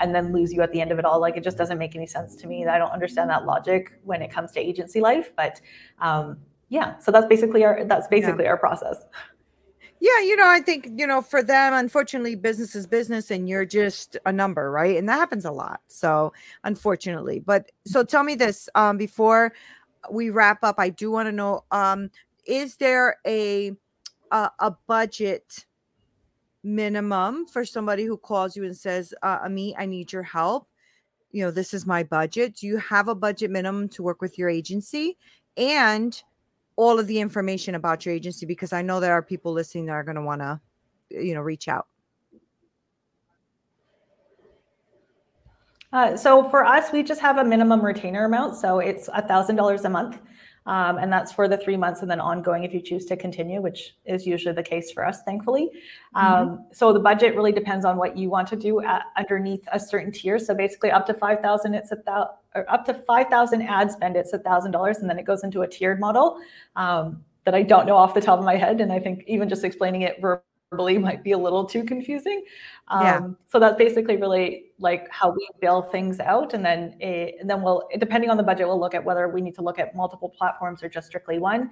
and 0.00 0.14
then 0.14 0.32
lose 0.32 0.52
you 0.52 0.62
at 0.62 0.72
the 0.72 0.80
end 0.80 0.90
of 0.90 0.98
it 0.98 1.04
all. 1.04 1.20
Like 1.20 1.36
it 1.36 1.44
just 1.44 1.58
doesn't 1.58 1.78
make 1.78 1.94
any 1.94 2.06
sense 2.06 2.34
to 2.36 2.46
me. 2.46 2.66
I 2.66 2.78
don't 2.78 2.90
understand 2.90 3.28
that 3.30 3.44
logic 3.44 3.92
when 4.02 4.22
it 4.22 4.32
comes 4.32 4.50
to 4.52 4.60
agency 4.60 5.00
life. 5.00 5.32
But 5.36 5.60
um, 6.00 6.38
yeah 6.72 6.98
so 6.98 7.12
that's 7.12 7.26
basically 7.26 7.64
our 7.64 7.84
that's 7.84 8.08
basically 8.08 8.44
yeah. 8.44 8.50
our 8.50 8.56
process 8.56 9.04
yeah 10.00 10.20
you 10.20 10.34
know 10.34 10.48
i 10.48 10.58
think 10.60 10.88
you 10.96 11.06
know 11.06 11.20
for 11.20 11.42
them 11.42 11.74
unfortunately 11.74 12.34
business 12.34 12.74
is 12.74 12.86
business 12.86 13.30
and 13.30 13.48
you're 13.48 13.66
just 13.66 14.16
a 14.26 14.32
number 14.32 14.70
right 14.70 14.96
and 14.96 15.08
that 15.08 15.16
happens 15.18 15.44
a 15.44 15.50
lot 15.50 15.80
so 15.86 16.32
unfortunately 16.64 17.38
but 17.38 17.70
so 17.84 18.02
tell 18.02 18.24
me 18.24 18.34
this 18.34 18.68
um 18.74 18.96
before 18.96 19.52
we 20.10 20.30
wrap 20.30 20.64
up 20.64 20.76
i 20.78 20.88
do 20.88 21.10
want 21.10 21.26
to 21.26 21.32
know 21.32 21.62
um 21.70 22.10
is 22.46 22.76
there 22.76 23.18
a 23.26 23.72
a, 24.32 24.50
a 24.58 24.74
budget 24.88 25.66
minimum 26.64 27.46
for 27.46 27.64
somebody 27.64 28.04
who 28.04 28.16
calls 28.16 28.56
you 28.56 28.64
and 28.64 28.76
says, 28.76 29.14
uh, 29.22 29.40
Ameet, 29.40 29.74
I 29.78 29.86
need 29.86 30.12
your 30.12 30.22
help? 30.22 30.68
You 31.30 31.44
know, 31.44 31.50
this 31.50 31.74
is 31.74 31.86
my 31.86 32.02
budget. 32.02 32.56
Do 32.56 32.66
you 32.66 32.78
have 32.78 33.08
a 33.08 33.14
budget 33.14 33.50
minimum 33.50 33.88
to 33.90 34.02
work 34.02 34.20
with 34.20 34.38
your 34.38 34.48
agency? 34.48 35.16
And 35.56 36.20
all 36.82 36.98
of 36.98 37.06
the 37.06 37.20
information 37.20 37.76
about 37.76 38.04
your 38.04 38.14
agency 38.14 38.44
because 38.44 38.72
I 38.72 38.82
know 38.82 38.98
there 38.98 39.12
are 39.12 39.22
people 39.22 39.52
listening 39.52 39.86
that 39.86 39.92
are 39.92 40.02
going 40.02 40.16
to 40.16 40.22
want 40.22 40.40
to, 40.40 40.60
you 41.10 41.34
know, 41.34 41.40
reach 41.40 41.68
out. 41.68 41.86
Uh, 45.92 46.16
so 46.16 46.48
for 46.48 46.64
us, 46.64 46.90
we 46.92 47.02
just 47.02 47.20
have 47.20 47.38
a 47.38 47.44
minimum 47.44 47.84
retainer 47.84 48.24
amount. 48.24 48.56
So 48.56 48.80
it's 48.80 49.08
a 49.12 49.22
thousand 49.26 49.56
dollars 49.56 49.84
a 49.84 49.90
month. 49.90 50.18
Um, 50.64 50.98
and 50.98 51.12
that's 51.12 51.32
for 51.32 51.48
the 51.48 51.56
three 51.56 51.76
months 51.76 52.02
and 52.02 52.10
then 52.10 52.20
ongoing 52.20 52.62
if 52.62 52.72
you 52.72 52.80
choose 52.80 53.04
to 53.06 53.16
continue, 53.16 53.60
which 53.60 53.96
is 54.04 54.26
usually 54.26 54.54
the 54.54 54.62
case 54.62 54.92
for 54.92 55.04
us, 55.04 55.22
thankfully. 55.24 55.70
Mm-hmm. 56.14 56.26
Um, 56.26 56.66
so 56.72 56.92
the 56.92 57.00
budget 57.00 57.34
really 57.34 57.52
depends 57.52 57.84
on 57.84 57.96
what 57.96 58.16
you 58.16 58.30
want 58.30 58.48
to 58.48 58.56
do 58.56 58.80
at, 58.80 59.02
underneath 59.16 59.64
a 59.72 59.80
certain 59.80 60.12
tier. 60.12 60.38
So 60.38 60.54
basically, 60.54 60.92
up 60.92 61.04
to 61.06 61.14
five 61.14 61.40
thousand, 61.40 61.74
it's 61.74 61.90
a 61.90 61.96
thousand, 61.96 62.34
up 62.68 62.84
to 62.86 62.94
five 62.94 63.28
thousand 63.28 63.62
ad 63.62 63.90
spend, 63.90 64.16
it's 64.16 64.32
a 64.32 64.38
thousand 64.38 64.72
dollars, 64.72 64.98
and 64.98 65.08
then 65.08 65.18
it 65.18 65.24
goes 65.24 65.44
into 65.44 65.62
a 65.62 65.68
tiered 65.68 66.00
model 66.00 66.38
um, 66.76 67.22
that 67.44 67.54
I 67.54 67.62
don't 67.62 67.86
know 67.86 67.96
off 67.96 68.14
the 68.14 68.20
top 68.20 68.38
of 68.38 68.44
my 68.44 68.56
head. 68.56 68.80
And 68.80 68.92
I 68.92 68.98
think 68.98 69.24
even 69.26 69.48
just 69.48 69.64
explaining 69.64 70.02
it 70.02 70.20
verbally 70.20 70.42
verbally 70.72 70.98
might 70.98 71.22
be 71.22 71.30
a 71.32 71.38
little 71.38 71.64
too 71.64 71.84
confusing. 71.84 72.42
Um, 72.88 73.02
yeah. 73.02 73.20
So 73.48 73.60
that's 73.60 73.76
basically 73.76 74.16
really 74.16 74.72
like 74.78 75.06
how 75.10 75.30
we 75.30 75.46
bill 75.60 75.82
things 75.82 76.18
out, 76.18 76.54
and 76.54 76.64
then 76.64 76.96
it, 76.98 77.36
and 77.40 77.48
then 77.48 77.62
we'll 77.62 77.86
depending 77.98 78.30
on 78.30 78.38
the 78.38 78.42
budget, 78.42 78.66
we'll 78.66 78.80
look 78.80 78.94
at 78.94 79.04
whether 79.04 79.28
we 79.28 79.40
need 79.40 79.54
to 79.56 79.62
look 79.62 79.78
at 79.78 79.94
multiple 79.94 80.30
platforms 80.30 80.82
or 80.82 80.88
just 80.88 81.06
strictly 81.06 81.38
one. 81.38 81.70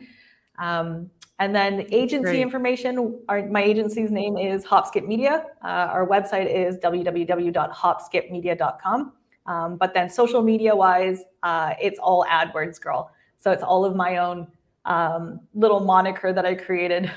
Um, 0.59 1.11
and 1.39 1.57
then 1.57 1.87
agency 1.91 2.33
Great. 2.33 2.43
information. 2.43 3.19
Our, 3.29 3.49
my 3.49 3.63
agency's 3.63 4.11
name 4.11 4.37
is 4.37 4.63
Hopskip 4.65 5.07
Media. 5.07 5.47
Uh, 5.65 5.69
our 5.69 6.07
website 6.07 6.55
is 6.55 6.77
www.hopskipmedia.com. 6.79 9.13
Um, 9.51 9.77
but 9.77 9.95
then 9.95 10.09
social 10.09 10.43
media 10.43 10.77
wise, 10.77 11.25
uh, 11.43 11.75
it's 11.83 11.99
all 11.99 12.25
AdWords 12.31 12.81
Girl. 12.81 13.11
So 13.37 13.51
it's 13.51 13.65
all 13.65 13.85
of 13.85 13.97
my 13.97 14.19
own 14.19 14.47
um, 14.85 15.41
little 15.55 15.81
moniker 15.81 16.33
that 16.33 16.47
I 16.47 16.55
created 16.55 17.11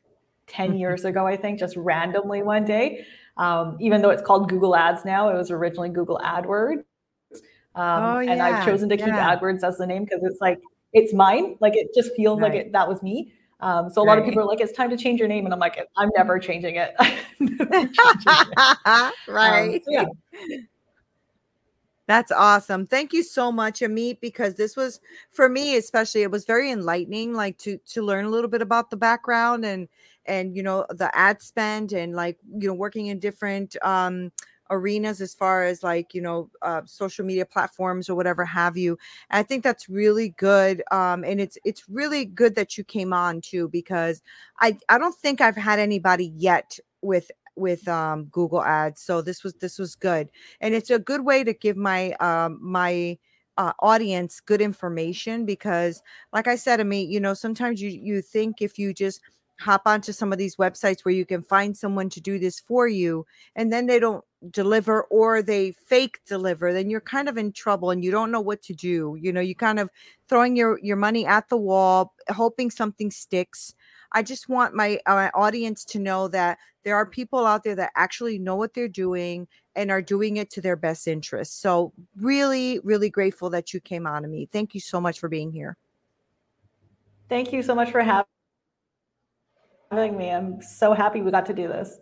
10 0.46 0.76
years 0.78 1.04
ago, 1.04 1.26
I 1.26 1.36
think, 1.36 1.58
just 1.58 1.76
randomly 1.76 2.44
one 2.44 2.64
day. 2.64 3.04
Um, 3.36 3.76
even 3.80 4.02
though 4.02 4.10
it's 4.10 4.22
called 4.22 4.48
Google 4.48 4.76
Ads 4.76 5.04
now, 5.04 5.30
it 5.30 5.34
was 5.34 5.50
originally 5.50 5.88
Google 5.88 6.20
AdWords. 6.24 6.84
Um, 7.74 8.04
oh, 8.04 8.18
yeah. 8.20 8.32
And 8.32 8.42
I've 8.42 8.64
chosen 8.64 8.88
to 8.90 8.96
keep 8.96 9.08
yeah. 9.08 9.36
AdWords 9.36 9.64
as 9.64 9.78
the 9.78 9.86
name 9.86 10.04
because 10.04 10.22
it's 10.22 10.40
like, 10.40 10.60
it's 10.92 11.12
mine. 11.12 11.56
Like 11.60 11.76
it 11.76 11.88
just 11.92 12.14
feels 12.14 12.40
right. 12.40 12.52
like 12.52 12.60
it, 12.66 12.72
that 12.72 12.88
was 12.88 13.02
me. 13.02 13.32
Um, 13.60 13.90
so 13.90 14.00
a 14.00 14.04
lot 14.04 14.18
of 14.18 14.24
people 14.24 14.42
are 14.42 14.46
like, 14.46 14.60
it's 14.60 14.72
time 14.72 14.90
to 14.90 14.96
change 14.96 15.18
your 15.18 15.28
name. 15.28 15.44
And 15.44 15.52
I'm 15.52 15.60
like, 15.60 15.78
I'm 15.96 16.10
never 16.16 16.38
changing 16.38 16.76
it. 16.76 16.94
never 17.40 17.64
changing 17.66 17.92
it. 17.96 19.14
right. 19.28 19.74
Um, 19.74 19.80
so 19.84 19.90
yeah. 19.90 20.04
That's 22.10 22.32
awesome. 22.32 22.86
Thank 22.88 23.12
you 23.12 23.22
so 23.22 23.52
much, 23.52 23.78
Ameet, 23.82 24.18
because 24.20 24.56
this 24.56 24.76
was 24.76 25.00
for 25.30 25.48
me 25.48 25.76
especially 25.76 26.22
it 26.22 26.30
was 26.32 26.44
very 26.44 26.72
enlightening 26.72 27.34
like 27.34 27.56
to 27.58 27.78
to 27.86 28.02
learn 28.02 28.24
a 28.24 28.30
little 28.30 28.50
bit 28.50 28.62
about 28.62 28.90
the 28.90 28.96
background 28.96 29.64
and 29.64 29.88
and 30.26 30.56
you 30.56 30.62
know 30.64 30.84
the 30.90 31.16
ad 31.16 31.40
spend 31.40 31.92
and 31.92 32.16
like 32.16 32.36
you 32.58 32.66
know 32.66 32.74
working 32.74 33.06
in 33.06 33.20
different 33.20 33.76
um 33.84 34.32
arenas 34.72 35.20
as 35.20 35.34
far 35.34 35.62
as 35.64 35.84
like 35.84 36.12
you 36.12 36.20
know 36.20 36.50
uh, 36.62 36.82
social 36.84 37.24
media 37.24 37.46
platforms 37.46 38.08
or 38.08 38.14
whatever 38.16 38.44
have 38.44 38.76
you 38.76 38.98
and 39.30 39.38
i 39.38 39.42
think 39.42 39.62
that's 39.64 39.88
really 39.88 40.30
good 40.30 40.82
um 40.92 41.24
and 41.24 41.40
it's 41.40 41.58
it's 41.64 41.88
really 41.88 42.24
good 42.24 42.54
that 42.56 42.76
you 42.78 42.84
came 42.84 43.12
on 43.12 43.40
too 43.40 43.68
because 43.68 44.22
i 44.60 44.76
i 44.88 44.98
don't 44.98 45.16
think 45.16 45.40
i've 45.40 45.56
had 45.56 45.78
anybody 45.80 46.32
yet 46.36 46.78
with 47.02 47.30
with 47.60 47.86
um 47.88 48.24
google 48.26 48.62
ads 48.62 49.00
so 49.00 49.22
this 49.22 49.44
was 49.44 49.54
this 49.54 49.78
was 49.78 49.94
good 49.94 50.28
and 50.60 50.74
it's 50.74 50.90
a 50.90 50.98
good 50.98 51.24
way 51.24 51.44
to 51.44 51.52
give 51.52 51.76
my 51.76 52.12
um 52.14 52.58
my 52.60 53.16
uh, 53.56 53.72
audience 53.80 54.40
good 54.40 54.60
information 54.60 55.44
because 55.44 56.02
like 56.32 56.48
i 56.48 56.56
said 56.56 56.80
i 56.80 56.82
mean 56.82 57.10
you 57.10 57.20
know 57.20 57.34
sometimes 57.34 57.80
you 57.82 57.90
you 57.90 58.22
think 58.22 58.62
if 58.62 58.78
you 58.78 58.94
just 58.94 59.20
hop 59.60 59.82
onto 59.84 60.10
some 60.10 60.32
of 60.32 60.38
these 60.38 60.56
websites 60.56 61.04
where 61.04 61.14
you 61.14 61.26
can 61.26 61.42
find 61.42 61.76
someone 61.76 62.08
to 62.08 62.20
do 62.20 62.38
this 62.38 62.58
for 62.58 62.88
you 62.88 63.26
and 63.56 63.70
then 63.70 63.86
they 63.86 63.98
don't 63.98 64.24
deliver 64.50 65.02
or 65.04 65.42
they 65.42 65.70
fake 65.72 66.18
deliver 66.26 66.72
then 66.72 66.88
you're 66.88 67.00
kind 67.02 67.28
of 67.28 67.36
in 67.36 67.52
trouble 67.52 67.90
and 67.90 68.02
you 68.02 68.10
don't 68.10 68.30
know 68.30 68.40
what 68.40 68.62
to 68.62 68.72
do 68.72 69.18
you 69.20 69.30
know 69.30 69.40
you 69.40 69.54
kind 69.54 69.78
of 69.78 69.90
throwing 70.28 70.56
your 70.56 70.78
your 70.82 70.96
money 70.96 71.26
at 71.26 71.46
the 71.50 71.58
wall 71.58 72.14
hoping 72.30 72.70
something 72.70 73.10
sticks 73.10 73.74
i 74.12 74.22
just 74.22 74.48
want 74.48 74.74
my, 74.74 74.98
uh, 75.06 75.14
my 75.14 75.30
audience 75.30 75.84
to 75.84 75.98
know 75.98 76.28
that 76.28 76.58
there 76.82 76.96
are 76.96 77.06
people 77.06 77.46
out 77.46 77.62
there 77.62 77.74
that 77.74 77.92
actually 77.96 78.38
know 78.38 78.56
what 78.56 78.74
they're 78.74 78.88
doing 78.88 79.46
and 79.76 79.90
are 79.90 80.02
doing 80.02 80.36
it 80.36 80.50
to 80.50 80.60
their 80.60 80.76
best 80.76 81.06
interest 81.06 81.60
so 81.60 81.92
really 82.16 82.78
really 82.84 83.10
grateful 83.10 83.50
that 83.50 83.72
you 83.72 83.80
came 83.80 84.06
on 84.06 84.22
to 84.22 84.28
me 84.28 84.48
thank 84.52 84.74
you 84.74 84.80
so 84.80 85.00
much 85.00 85.18
for 85.18 85.28
being 85.28 85.52
here 85.52 85.76
thank 87.28 87.52
you 87.52 87.62
so 87.62 87.74
much 87.74 87.90
for 87.90 88.00
having 88.00 88.26
having 89.90 90.16
me. 90.16 90.30
I'm 90.30 90.62
so 90.62 90.92
happy 90.92 91.20
we 91.20 91.30
got 91.30 91.46
to 91.46 91.54
do 91.54 91.66
this. 91.66 91.98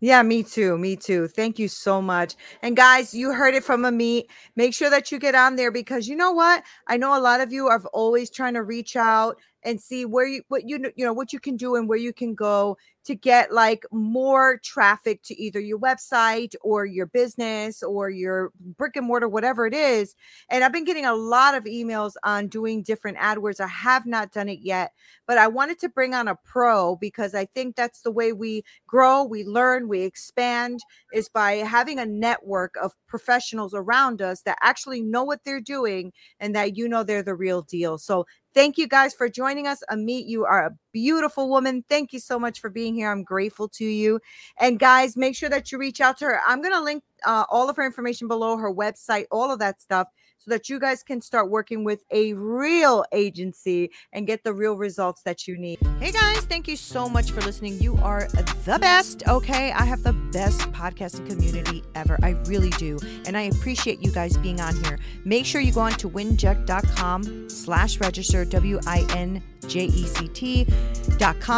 Yeah, 0.00 0.22
me 0.22 0.42
too. 0.42 0.76
Me 0.76 0.96
too. 0.96 1.28
Thank 1.28 1.58
you 1.58 1.66
so 1.66 2.02
much. 2.02 2.34
And 2.62 2.76
guys, 2.76 3.14
you 3.14 3.32
heard 3.32 3.54
it 3.54 3.64
from 3.64 3.82
Ameet. 3.82 4.24
Make 4.54 4.74
sure 4.74 4.90
that 4.90 5.10
you 5.10 5.18
get 5.18 5.34
on 5.34 5.56
there 5.56 5.70
because 5.70 6.06
you 6.06 6.14
know 6.14 6.32
what? 6.32 6.62
I 6.86 6.96
know 6.96 7.16
a 7.16 7.20
lot 7.20 7.40
of 7.40 7.52
you 7.52 7.68
are 7.68 7.82
always 7.92 8.28
trying 8.28 8.54
to 8.54 8.62
reach 8.62 8.96
out 8.96 9.40
and 9.64 9.80
see 9.80 10.04
where 10.04 10.26
you 10.26 10.42
what 10.48 10.68
you 10.68 10.92
you 10.96 11.04
know 11.04 11.12
what 11.12 11.32
you 11.32 11.40
can 11.40 11.56
do 11.56 11.76
and 11.76 11.88
where 11.88 11.98
you 11.98 12.12
can 12.12 12.34
go 12.34 12.76
to 13.04 13.14
get 13.14 13.52
like 13.52 13.84
more 13.92 14.58
traffic 14.58 15.22
to 15.22 15.40
either 15.40 15.60
your 15.60 15.78
website 15.78 16.54
or 16.62 16.86
your 16.86 17.06
business 17.06 17.82
or 17.82 18.10
your 18.10 18.50
brick 18.76 18.96
and 18.96 19.06
mortar 19.06 19.28
whatever 19.28 19.66
it 19.66 19.74
is. 19.74 20.14
And 20.48 20.64
i've 20.64 20.72
been 20.72 20.84
getting 20.84 21.06
a 21.06 21.14
lot 21.14 21.54
of 21.54 21.64
emails 21.64 22.12
on 22.24 22.48
doing 22.48 22.82
different 22.82 23.18
adwords 23.18 23.60
i 23.60 23.66
have 23.66 24.06
not 24.06 24.32
done 24.32 24.48
it 24.48 24.60
yet 24.60 24.92
but 25.26 25.38
i 25.38 25.46
wanted 25.46 25.78
to 25.80 25.88
bring 25.88 26.14
on 26.14 26.28
a 26.28 26.36
pro 26.44 26.96
because 26.96 27.34
i 27.34 27.44
think 27.46 27.76
that's 27.76 28.02
the 28.02 28.10
way 28.10 28.32
we 28.32 28.62
grow 28.86 29.24
we 29.24 29.44
learn 29.44 29.88
we 29.88 30.02
expand 30.02 30.80
is 31.12 31.28
by 31.28 31.52
having 31.54 31.98
a 31.98 32.06
network 32.06 32.74
of 32.82 32.92
professionals 33.06 33.74
around 33.74 34.20
us 34.22 34.42
that 34.42 34.58
actually 34.60 35.02
know 35.02 35.24
what 35.24 35.40
they're 35.44 35.60
doing 35.60 36.12
and 36.40 36.54
that 36.54 36.76
you 36.76 36.88
know 36.88 37.02
they're 37.02 37.22
the 37.22 37.34
real 37.34 37.62
deal. 37.62 37.98
So 37.98 38.26
Thank 38.54 38.78
you 38.78 38.86
guys 38.86 39.12
for 39.12 39.28
joining 39.28 39.66
us. 39.66 39.82
Ameet, 39.90 40.28
you 40.28 40.44
are 40.44 40.66
a 40.66 40.70
beautiful 40.94 41.50
woman. 41.50 41.84
Thank 41.90 42.14
you 42.14 42.20
so 42.20 42.38
much 42.38 42.60
for 42.60 42.70
being 42.70 42.94
here. 42.94 43.10
I'm 43.10 43.24
grateful 43.24 43.68
to 43.70 43.84
you. 43.84 44.20
And 44.58 44.78
guys, 44.78 45.16
make 45.16 45.36
sure 45.36 45.50
that 45.50 45.70
you 45.70 45.76
reach 45.76 46.00
out 46.00 46.16
to 46.18 46.24
her. 46.26 46.40
I'm 46.46 46.62
going 46.62 46.72
to 46.72 46.80
link 46.80 47.02
uh, 47.26 47.44
all 47.50 47.68
of 47.68 47.76
her 47.76 47.84
information 47.84 48.28
below, 48.28 48.56
her 48.56 48.72
website, 48.72 49.26
all 49.30 49.50
of 49.50 49.58
that 49.58 49.82
stuff 49.82 50.08
so 50.44 50.50
that 50.50 50.68
you 50.68 50.78
guys 50.78 51.02
can 51.02 51.22
start 51.22 51.50
working 51.50 51.84
with 51.84 52.04
a 52.10 52.34
real 52.34 53.04
agency 53.12 53.90
and 54.12 54.26
get 54.26 54.44
the 54.44 54.52
real 54.52 54.76
results 54.76 55.22
that 55.22 55.48
you 55.48 55.56
need. 55.56 55.78
Hey 56.00 56.12
guys, 56.12 56.40
thank 56.40 56.68
you 56.68 56.76
so 56.76 57.08
much 57.08 57.30
for 57.30 57.40
listening. 57.40 57.78
You 57.80 57.96
are 58.02 58.28
the 58.64 58.78
best. 58.78 59.26
Okay. 59.26 59.72
I 59.72 59.84
have 59.84 60.02
the 60.02 60.12
best 60.12 60.60
podcasting 60.72 61.28
community 61.30 61.82
ever. 61.94 62.18
I 62.22 62.30
really 62.46 62.70
do. 62.70 62.98
And 63.26 63.36
I 63.36 63.42
appreciate 63.42 64.00
you 64.04 64.12
guys 64.12 64.36
being 64.36 64.60
on 64.60 64.76
here. 64.84 64.98
Make 65.24 65.46
sure 65.46 65.62
you 65.62 65.72
go 65.72 65.80
on 65.80 65.92
to 65.92 66.10
winject.com 66.10 67.48
slash 67.48 68.00
register, 68.00 68.44
W 68.44 68.80
I 68.86 69.06
N 69.16 69.42
ject.com 69.68 70.36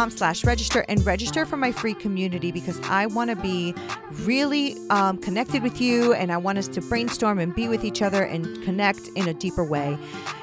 slash 0.09 0.43
register 0.45 0.85
and 0.87 1.05
register 1.05 1.45
for 1.45 1.57
my 1.57 1.71
free 1.71 1.93
community 1.93 2.51
because 2.51 2.79
I 2.83 3.05
want 3.07 3.29
to 3.29 3.35
be 3.35 3.75
really 4.23 4.75
um, 4.89 5.17
connected 5.17 5.61
with 5.63 5.79
you 5.81 6.13
and 6.13 6.31
I 6.31 6.37
want 6.37 6.57
us 6.57 6.67
to 6.69 6.81
brainstorm 6.81 7.39
and 7.39 7.53
be 7.53 7.67
with 7.67 7.83
each 7.83 8.01
other 8.01 8.23
and 8.23 8.63
connect 8.77 9.07
in 9.15 9.27
a 9.27 9.33
deeper 9.33 9.63
way. 9.63 9.97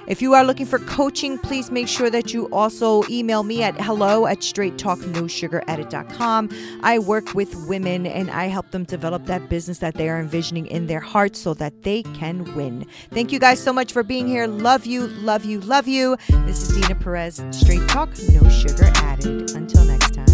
If 0.09 0.21
you 0.21 0.35
are 0.35 0.43
looking 0.45 0.67
for 0.67 0.81
coaching, 0.81 1.39
please 1.39 1.71
make 1.71 1.87
sure 1.87 2.11
that 2.11 2.35
you 2.35 2.49
also 2.51 3.05
email 3.09 3.45
me 3.45 3.63
at 3.63 3.81
hello 3.81 4.27
at 4.27 4.41
straighttalknosugaredit.com. 4.41 6.49
I 6.83 6.99
work 6.99 7.35
with 7.35 7.55
women 7.69 8.07
and 8.07 8.29
I 8.31 8.47
help 8.47 8.73
them 8.73 8.83
develop 8.85 9.27
that 9.27 9.49
business 9.49 9.79
that 9.79 9.95
they 9.95 10.09
are 10.09 10.19
envisioning 10.19 10.67
in 10.67 10.89
their 10.89 10.99
hearts 10.99 11.39
so 11.39 11.55
that 11.55 11.85
they 11.85 12.03
can 12.03 12.57
win. 12.57 12.85
Thank 13.13 13.31
you 13.31 13.39
guys 13.39 13.63
so 13.63 13.73
much 13.73 13.93
for 13.93 14.03
being 14.03 14.27
here. 14.27 14.49
Love 14.49 14.85
you, 14.85 15.07
love 15.07 15.45
you, 15.45 15.61
love 15.61 15.87
you. 15.87 16.17
This 16.45 16.69
is 16.69 16.77
Neena 16.77 16.97
Perez. 16.97 17.41
Straight 17.53 17.87
talk, 17.89 18.11
no 18.33 18.49
sugar 18.51 18.91
added. 18.97 19.53
Until 19.53 19.85
next 19.85 20.15
time. 20.15 20.34